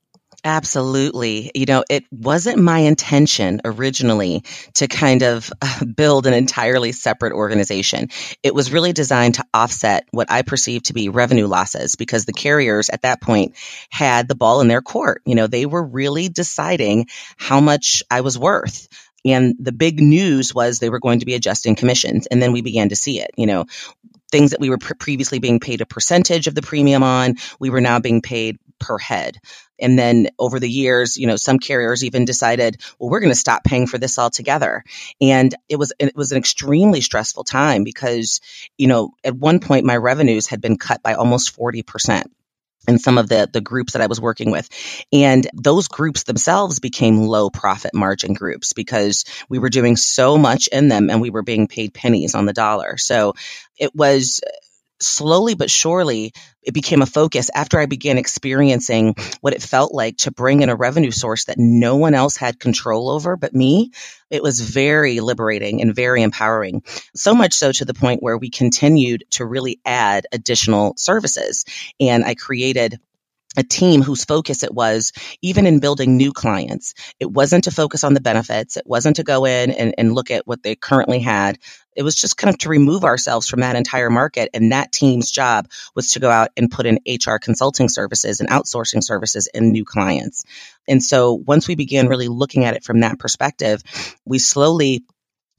Absolutely. 0.44 1.52
You 1.56 1.66
know, 1.66 1.84
it 1.90 2.06
wasn't 2.12 2.60
my 2.60 2.80
intention 2.80 3.60
originally 3.66 4.44
to 4.76 4.88
kind 4.88 5.24
of 5.24 5.52
uh, 5.62 5.84
build 5.86 6.26
an 6.28 6.34
entirely 6.34 6.92
separate 6.92 7.34
organization. 7.34 8.10
It 8.44 8.54
was 8.54 8.72
really 8.72 8.94
designed 8.94 9.36
to 9.36 9.46
offset 9.54 10.08
what 10.12 10.32
I 10.32 10.44
perceived 10.44 10.86
to 10.86 10.94
be 10.94 11.10
revenue 11.10 11.48
losses 11.48 11.96
because 11.96 12.26
the 12.26 12.34
carriers 12.34 12.90
at 12.90 13.02
that 13.02 13.22
point 13.22 13.56
had 13.90 14.28
the 14.28 14.36
ball 14.36 14.62
in 14.62 14.68
their 14.68 14.82
court. 14.82 15.22
You 15.26 15.36
know, 15.36 15.48
they 15.48 15.66
were 15.66 15.84
really 15.84 16.30
deciding 16.30 17.08
how 17.38 17.60
much 17.60 18.04
I 18.10 18.22
was 18.22 18.38
worth. 18.38 18.88
And 19.26 19.56
the 19.60 19.74
big 19.74 20.00
news 20.00 20.54
was 20.54 20.80
they 20.80 20.92
were 20.92 21.00
going 21.00 21.20
to 21.20 21.26
be 21.26 21.34
adjusting 21.34 21.76
commissions. 21.76 22.28
And 22.28 22.42
then 22.42 22.54
we 22.54 22.62
began 22.62 22.90
to 22.90 22.96
see 22.96 23.20
it. 23.20 23.32
You 23.36 23.48
know, 23.48 23.66
things 24.32 24.52
that 24.52 24.60
we 24.60 24.70
were 24.70 24.78
previously 24.78 25.40
being 25.40 25.60
paid 25.60 25.82
a 25.82 25.86
percentage 25.86 26.48
of 26.48 26.56
the 26.56 26.62
premium 26.62 27.04
on, 27.04 27.36
we 27.60 27.70
were 27.70 27.82
now 27.82 28.00
being 28.00 28.22
paid 28.22 28.60
per 28.80 28.98
head. 28.98 29.38
And 29.80 29.98
then 29.98 30.30
over 30.40 30.60
the 30.60 30.70
years, 30.70 31.18
you 31.18 31.28
know, 31.28 31.36
some 31.36 31.60
carriers 31.60 32.04
even 32.04 32.26
decided, 32.26 32.82
well, 33.00 33.10
we're 33.10 33.20
going 33.20 33.32
to 33.32 33.36
stop 33.36 33.64
paying 33.64 33.88
for 33.88 33.98
this 33.98 34.18
altogether. 34.18 34.84
And 35.22 35.54
it 35.70 35.78
was, 35.78 35.94
it 36.00 36.16
was 36.16 36.32
an 36.32 36.38
extremely 36.38 37.02
stressful 37.02 37.44
time 37.44 37.84
because, 37.84 38.42
you 38.78 38.88
know, 38.88 39.12
at 39.24 39.36
one 39.36 39.60
point 39.60 39.86
my 39.86 39.98
revenues 39.98 40.48
had 40.48 40.62
been 40.62 40.78
cut 40.78 41.04
by 41.04 41.14
almost 41.14 41.58
40% 41.58 42.26
in 42.88 43.00
some 43.00 43.18
of 43.18 43.28
the 43.28 43.50
the 43.52 43.62
groups 43.62 43.94
that 43.94 44.02
I 44.02 44.08
was 44.08 44.22
working 44.22 44.52
with. 44.52 44.70
And 45.12 45.48
those 45.54 45.88
groups 45.88 46.24
themselves 46.24 46.80
became 46.80 47.28
low 47.28 47.50
profit 47.50 47.94
margin 47.94 48.34
groups 48.34 48.74
because 48.74 49.26
we 49.50 49.60
were 49.60 49.70
doing 49.70 49.98
so 49.98 50.38
much 50.38 50.68
in 50.68 50.88
them 50.88 51.10
and 51.10 51.22
we 51.22 51.30
were 51.30 51.44
being 51.44 51.68
paid 51.68 51.94
pennies 51.94 52.34
on 52.36 52.46
the 52.46 52.54
dollar. 52.54 52.98
So 52.98 53.34
it 53.78 53.94
was 53.94 54.42
slowly 55.00 55.56
but 55.56 55.70
surely, 55.70 56.34
it 56.64 56.74
became 56.74 57.02
a 57.02 57.06
focus 57.06 57.50
after 57.54 57.80
I 57.80 57.86
began 57.86 58.18
experiencing 58.18 59.16
what 59.42 59.54
it 59.54 59.62
felt 59.62 59.94
like 59.94 60.18
to 60.18 60.32
bring 60.32 60.62
in 60.62 60.70
a 60.70 60.76
revenue 60.76 61.12
source 61.12 61.46
that 61.46 61.58
no 61.58 61.96
one 61.96 62.14
else 62.14 62.36
had 62.36 62.60
control 62.60 63.10
over 63.10 63.38
but 63.38 63.54
me. 63.54 63.92
It 64.30 64.44
was 64.44 64.60
very 64.60 65.20
liberating 65.20 65.82
and 65.82 65.96
very 65.96 66.24
empowering. 66.24 66.84
So 67.16 67.34
much 67.34 67.54
so 67.54 67.72
to 67.72 67.86
the 67.86 67.94
point 67.94 68.22
where 68.22 68.38
we 68.38 68.50
continued 68.50 69.24
to 69.32 69.46
really 69.46 69.80
add 69.86 70.28
additional 70.32 70.94
services. 70.98 71.64
And 72.00 72.26
I 72.26 72.36
created 72.36 73.00
a 73.58 73.64
team 73.64 74.04
whose 74.04 74.24
focus 74.24 74.64
it 74.64 74.74
was, 74.74 75.12
even 75.42 75.66
in 75.66 75.80
building 75.80 76.16
new 76.16 76.32
clients. 76.32 76.94
It 77.20 77.30
wasn't 77.30 77.66
to 77.66 77.72
focus 77.72 78.04
on 78.04 78.14
the 78.14 78.22
benefits. 78.22 78.78
It 78.78 78.86
wasn't 78.86 79.18
to 79.18 79.24
go 79.24 79.46
in 79.46 79.72
and, 79.72 79.96
and 79.98 80.14
look 80.14 80.32
at 80.32 80.48
what 80.48 80.64
they 80.64 80.76
currently 80.76 81.20
had. 81.20 81.58
It 81.96 82.04
was 82.04 82.16
just 82.16 82.38
kind 82.38 82.54
of 82.54 82.60
to 82.60 82.70
remove 82.70 83.04
ourselves 83.04 83.48
from 83.50 83.62
that 83.62 83.76
entire 83.76 84.12
market. 84.12 84.52
And 84.54 84.72
that 84.72 84.92
team's 84.92 85.32
job 85.32 85.68
was 85.96 86.14
to 86.14 86.20
go 86.20 86.30
out 86.30 86.50
and 86.56 86.70
put 86.70 86.86
in 86.86 87.00
HR 87.08 87.38
consulting 87.38 87.90
services 87.90 88.40
and 88.40 88.50
outsourcing 88.50 89.04
services 89.04 89.50
in 89.52 89.72
new 89.72 89.84
clients. 89.84 90.44
And 90.88 91.04
so 91.04 91.34
once 91.34 91.68
we 91.68 91.76
began 91.76 92.08
really 92.08 92.28
looking 92.28 92.66
at 92.66 92.76
it 92.76 92.84
from 92.84 93.00
that 93.00 93.18
perspective, 93.18 93.82
we 94.26 94.38
slowly 94.38 95.04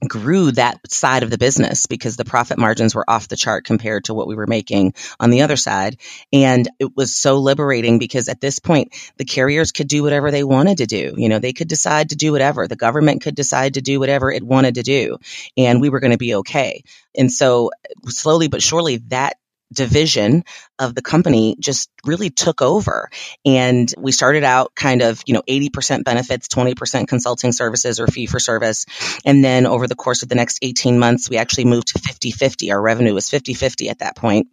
grew 0.07 0.51
that 0.51 0.79
side 0.89 1.23
of 1.23 1.29
the 1.29 1.37
business 1.37 1.85
because 1.85 2.15
the 2.15 2.25
profit 2.25 2.57
margins 2.57 2.95
were 2.95 3.09
off 3.09 3.27
the 3.27 3.35
chart 3.35 3.65
compared 3.65 4.05
to 4.05 4.13
what 4.13 4.27
we 4.27 4.35
were 4.35 4.47
making 4.47 4.93
on 5.19 5.29
the 5.29 5.41
other 5.41 5.57
side. 5.57 5.97
And 6.31 6.67
it 6.79 6.95
was 6.95 7.15
so 7.15 7.39
liberating 7.39 7.99
because 7.99 8.29
at 8.29 8.39
this 8.39 8.59
point, 8.59 8.93
the 9.17 9.25
carriers 9.25 9.71
could 9.71 9.87
do 9.87 10.03
whatever 10.03 10.31
they 10.31 10.43
wanted 10.43 10.77
to 10.77 10.85
do. 10.85 11.13
You 11.17 11.29
know, 11.29 11.39
they 11.39 11.53
could 11.53 11.67
decide 11.67 12.09
to 12.09 12.15
do 12.15 12.31
whatever. 12.31 12.67
The 12.67 12.75
government 12.75 13.21
could 13.21 13.35
decide 13.35 13.73
to 13.73 13.81
do 13.81 13.99
whatever 13.99 14.31
it 14.31 14.43
wanted 14.43 14.75
to 14.75 14.83
do. 14.83 15.17
And 15.57 15.81
we 15.81 15.89
were 15.89 15.99
going 15.99 16.11
to 16.11 16.17
be 16.17 16.35
okay. 16.35 16.83
And 17.15 17.31
so 17.31 17.71
slowly 18.07 18.47
but 18.47 18.61
surely 18.61 18.97
that 19.09 19.37
division 19.71 20.43
of 20.77 20.95
the 20.95 21.01
company 21.01 21.55
just 21.59 21.89
really 22.05 22.29
took 22.29 22.61
over. 22.61 23.09
And 23.45 23.91
we 23.97 24.11
started 24.11 24.43
out 24.43 24.73
kind 24.75 25.01
of, 25.01 25.21
you 25.25 25.33
know, 25.33 25.43
80% 25.47 26.03
benefits, 26.03 26.47
20% 26.47 27.07
consulting 27.07 27.51
services 27.51 27.99
or 27.99 28.07
fee 28.07 28.25
for 28.25 28.39
service. 28.39 28.85
And 29.25 29.43
then 29.43 29.65
over 29.65 29.87
the 29.87 29.95
course 29.95 30.23
of 30.23 30.29
the 30.29 30.35
next 30.35 30.59
18 30.61 30.99
months, 30.99 31.29
we 31.29 31.37
actually 31.37 31.65
moved 31.65 31.89
to 31.89 31.99
50 31.99 32.31
50. 32.31 32.71
Our 32.71 32.81
revenue 32.81 33.13
was 33.13 33.29
50 33.29 33.53
50 33.53 33.89
at 33.89 33.99
that 33.99 34.15
point. 34.15 34.47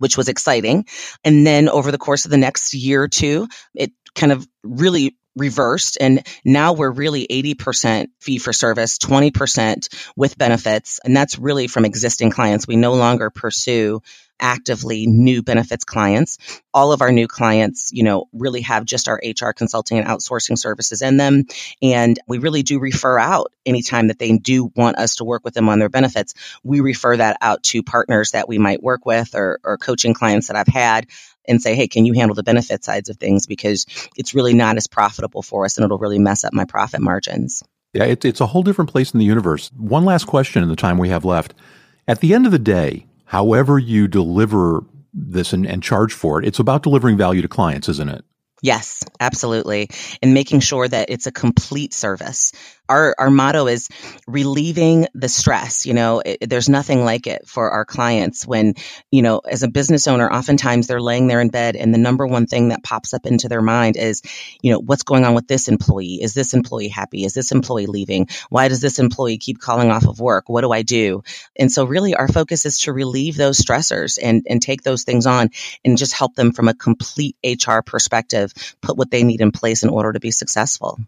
Which 0.00 0.16
was 0.16 0.28
exciting. 0.28 0.86
And 1.24 1.44
then 1.44 1.68
over 1.68 1.90
the 1.90 1.98
course 1.98 2.24
of 2.24 2.30
the 2.30 2.36
next 2.36 2.72
year 2.72 3.02
or 3.02 3.08
two, 3.08 3.48
it 3.74 3.90
kind 4.14 4.30
of 4.30 4.46
really 4.62 5.16
reversed 5.38 5.98
and 6.00 6.26
now 6.44 6.72
we're 6.72 6.90
really 6.90 7.26
80% 7.26 8.08
fee 8.20 8.38
for 8.38 8.52
service 8.52 8.98
20% 8.98 10.10
with 10.16 10.36
benefits 10.36 11.00
and 11.04 11.16
that's 11.16 11.38
really 11.38 11.68
from 11.68 11.84
existing 11.84 12.30
clients 12.30 12.66
we 12.66 12.76
no 12.76 12.94
longer 12.94 13.30
pursue 13.30 14.00
actively 14.40 15.06
new 15.06 15.42
benefits 15.42 15.84
clients. 15.84 16.38
All 16.72 16.92
of 16.92 17.02
our 17.02 17.12
new 17.12 17.26
clients, 17.26 17.90
you 17.92 18.02
know, 18.02 18.26
really 18.32 18.62
have 18.62 18.84
just 18.84 19.08
our 19.08 19.20
HR 19.24 19.50
consulting 19.50 19.98
and 19.98 20.06
outsourcing 20.06 20.58
services 20.58 21.02
in 21.02 21.16
them. 21.16 21.44
And 21.82 22.18
we 22.26 22.38
really 22.38 22.62
do 22.62 22.78
refer 22.78 23.18
out 23.18 23.52
anytime 23.66 24.08
that 24.08 24.18
they 24.18 24.36
do 24.36 24.70
want 24.74 24.98
us 24.98 25.16
to 25.16 25.24
work 25.24 25.44
with 25.44 25.54
them 25.54 25.68
on 25.68 25.78
their 25.78 25.88
benefits. 25.88 26.34
We 26.62 26.80
refer 26.80 27.16
that 27.16 27.38
out 27.40 27.62
to 27.64 27.82
partners 27.82 28.32
that 28.32 28.48
we 28.48 28.58
might 28.58 28.82
work 28.82 29.06
with 29.06 29.34
or, 29.34 29.60
or 29.64 29.78
coaching 29.78 30.14
clients 30.14 30.48
that 30.48 30.56
I've 30.56 30.66
had 30.66 31.06
and 31.46 31.62
say, 31.62 31.74
hey, 31.74 31.88
can 31.88 32.04
you 32.04 32.12
handle 32.12 32.34
the 32.34 32.42
benefit 32.42 32.84
sides 32.84 33.08
of 33.08 33.16
things? 33.16 33.46
Because 33.46 33.86
it's 34.16 34.34
really 34.34 34.54
not 34.54 34.76
as 34.76 34.86
profitable 34.86 35.42
for 35.42 35.64
us 35.64 35.78
and 35.78 35.84
it'll 35.84 35.98
really 35.98 36.18
mess 36.18 36.44
up 36.44 36.52
my 36.52 36.64
profit 36.64 37.00
margins. 37.00 37.62
Yeah, 37.94 38.04
it, 38.04 38.24
it's 38.24 38.40
a 38.40 38.46
whole 38.46 38.62
different 38.62 38.90
place 38.90 39.12
in 39.12 39.18
the 39.18 39.24
universe. 39.24 39.70
One 39.76 40.04
last 40.04 40.26
question 40.26 40.62
in 40.62 40.68
the 40.68 40.76
time 40.76 40.98
we 40.98 41.08
have 41.08 41.24
left. 41.24 41.54
At 42.06 42.20
the 42.20 42.34
end 42.34 42.46
of 42.46 42.52
the 42.52 42.58
day, 42.58 43.06
however 43.28 43.78
you 43.78 44.08
deliver 44.08 44.84
this 45.12 45.52
and, 45.52 45.66
and 45.66 45.82
charge 45.82 46.12
for 46.12 46.40
it, 46.40 46.46
it's 46.46 46.58
about 46.58 46.82
delivering 46.82 47.16
value 47.16 47.42
to 47.42 47.48
clients, 47.48 47.88
isn't 47.88 48.08
it? 48.08 48.24
Yes, 48.62 49.04
absolutely. 49.20 49.88
And 50.20 50.34
making 50.34 50.60
sure 50.60 50.88
that 50.88 51.10
it's 51.10 51.26
a 51.26 51.32
complete 51.32 51.94
service 51.94 52.52
our 52.88 53.14
our 53.18 53.30
motto 53.30 53.66
is 53.66 53.88
relieving 54.26 55.06
the 55.14 55.28
stress 55.28 55.86
you 55.86 55.94
know 55.94 56.20
it, 56.24 56.48
there's 56.48 56.68
nothing 56.68 57.04
like 57.04 57.26
it 57.26 57.46
for 57.46 57.70
our 57.70 57.84
clients 57.84 58.46
when 58.46 58.74
you 59.10 59.22
know 59.22 59.38
as 59.38 59.62
a 59.62 59.68
business 59.68 60.06
owner 60.08 60.30
oftentimes 60.30 60.86
they're 60.86 61.00
laying 61.00 61.26
there 61.26 61.40
in 61.40 61.48
bed 61.48 61.76
and 61.76 61.92
the 61.92 61.98
number 61.98 62.26
one 62.26 62.46
thing 62.46 62.68
that 62.68 62.82
pops 62.82 63.14
up 63.14 63.26
into 63.26 63.48
their 63.48 63.62
mind 63.62 63.96
is 63.96 64.22
you 64.62 64.72
know 64.72 64.80
what's 64.80 65.02
going 65.02 65.24
on 65.24 65.34
with 65.34 65.46
this 65.46 65.68
employee? 65.68 66.20
Is 66.22 66.34
this 66.34 66.54
employee 66.54 66.88
happy? 66.88 67.24
Is 67.24 67.34
this 67.34 67.52
employee 67.52 67.86
leaving? 67.86 68.28
Why 68.50 68.68
does 68.68 68.80
this 68.80 68.98
employee 68.98 69.38
keep 69.38 69.60
calling 69.60 69.90
off 69.90 70.06
of 70.06 70.20
work? 70.20 70.48
What 70.48 70.62
do 70.62 70.72
i 70.72 70.82
do? 70.82 71.22
And 71.56 71.70
so 71.70 71.84
really 71.84 72.14
our 72.14 72.28
focus 72.28 72.66
is 72.66 72.78
to 72.80 72.92
relieve 72.92 73.36
those 73.36 73.60
stressors 73.60 74.18
and 74.22 74.46
and 74.48 74.62
take 74.62 74.82
those 74.82 75.04
things 75.04 75.26
on 75.26 75.50
and 75.84 75.98
just 75.98 76.12
help 76.12 76.34
them 76.34 76.52
from 76.52 76.68
a 76.68 76.74
complete 76.74 77.36
hr 77.44 77.80
perspective 77.84 78.52
put 78.80 78.96
what 78.96 79.10
they 79.10 79.22
need 79.24 79.40
in 79.40 79.50
place 79.52 79.82
in 79.82 79.90
order 79.90 80.12
to 80.12 80.20
be 80.20 80.30
successful 80.30 80.98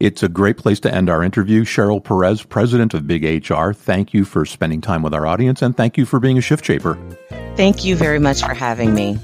it's 0.00 0.22
a 0.22 0.28
great 0.28 0.56
place 0.56 0.80
to 0.80 0.94
end 0.94 1.10
our 1.10 1.22
interview. 1.22 1.64
Cheryl 1.64 2.02
Perez, 2.02 2.42
president 2.42 2.94
of 2.94 3.06
Big 3.06 3.24
HR, 3.24 3.72
thank 3.72 4.14
you 4.14 4.24
for 4.24 4.46
spending 4.46 4.80
time 4.80 5.02
with 5.02 5.12
our 5.12 5.26
audience 5.26 5.60
and 5.62 5.76
thank 5.76 5.96
you 5.96 6.06
for 6.06 6.20
being 6.20 6.38
a 6.38 6.40
shift 6.40 6.64
shaper. 6.64 6.96
Thank 7.56 7.84
you 7.84 7.96
very 7.96 8.20
much 8.20 8.40
for 8.40 8.54
having 8.54 8.94
me. 8.94 9.14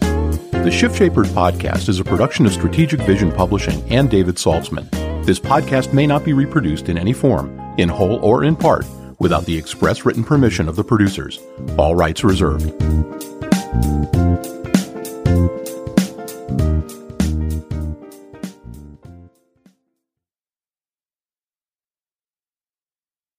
The 0.51 0.71
Shift 0.71 0.97
Shapers 0.97 1.31
podcast 1.31 1.89
is 1.89 2.01
a 2.01 2.05
production 2.05 2.47
of 2.47 2.53
Strategic 2.53 3.01
Vision 3.03 3.31
Publishing 3.31 3.83
and 3.93 4.11
David 4.11 4.37
Saltzman. 4.37 4.91
This 5.25 5.39
podcast 5.39 5.93
may 5.93 6.07
not 6.07 6.25
be 6.25 6.33
reproduced 6.33 6.89
in 6.89 6.99
any 6.99 7.13
form, 7.13 7.61
in 7.79 7.89
whole 7.89 8.17
or 8.25 8.45
in 8.45 8.57
part, 8.57 8.87
without 9.21 9.45
the 9.45 9.57
express 9.57 10.05
written 10.05 10.25
permission 10.25 10.69
of 10.69 10.75
the 10.75 10.85
producers. 10.85 11.39
All 11.79 11.95
rights 11.95 12.25
reserved. 12.25 12.73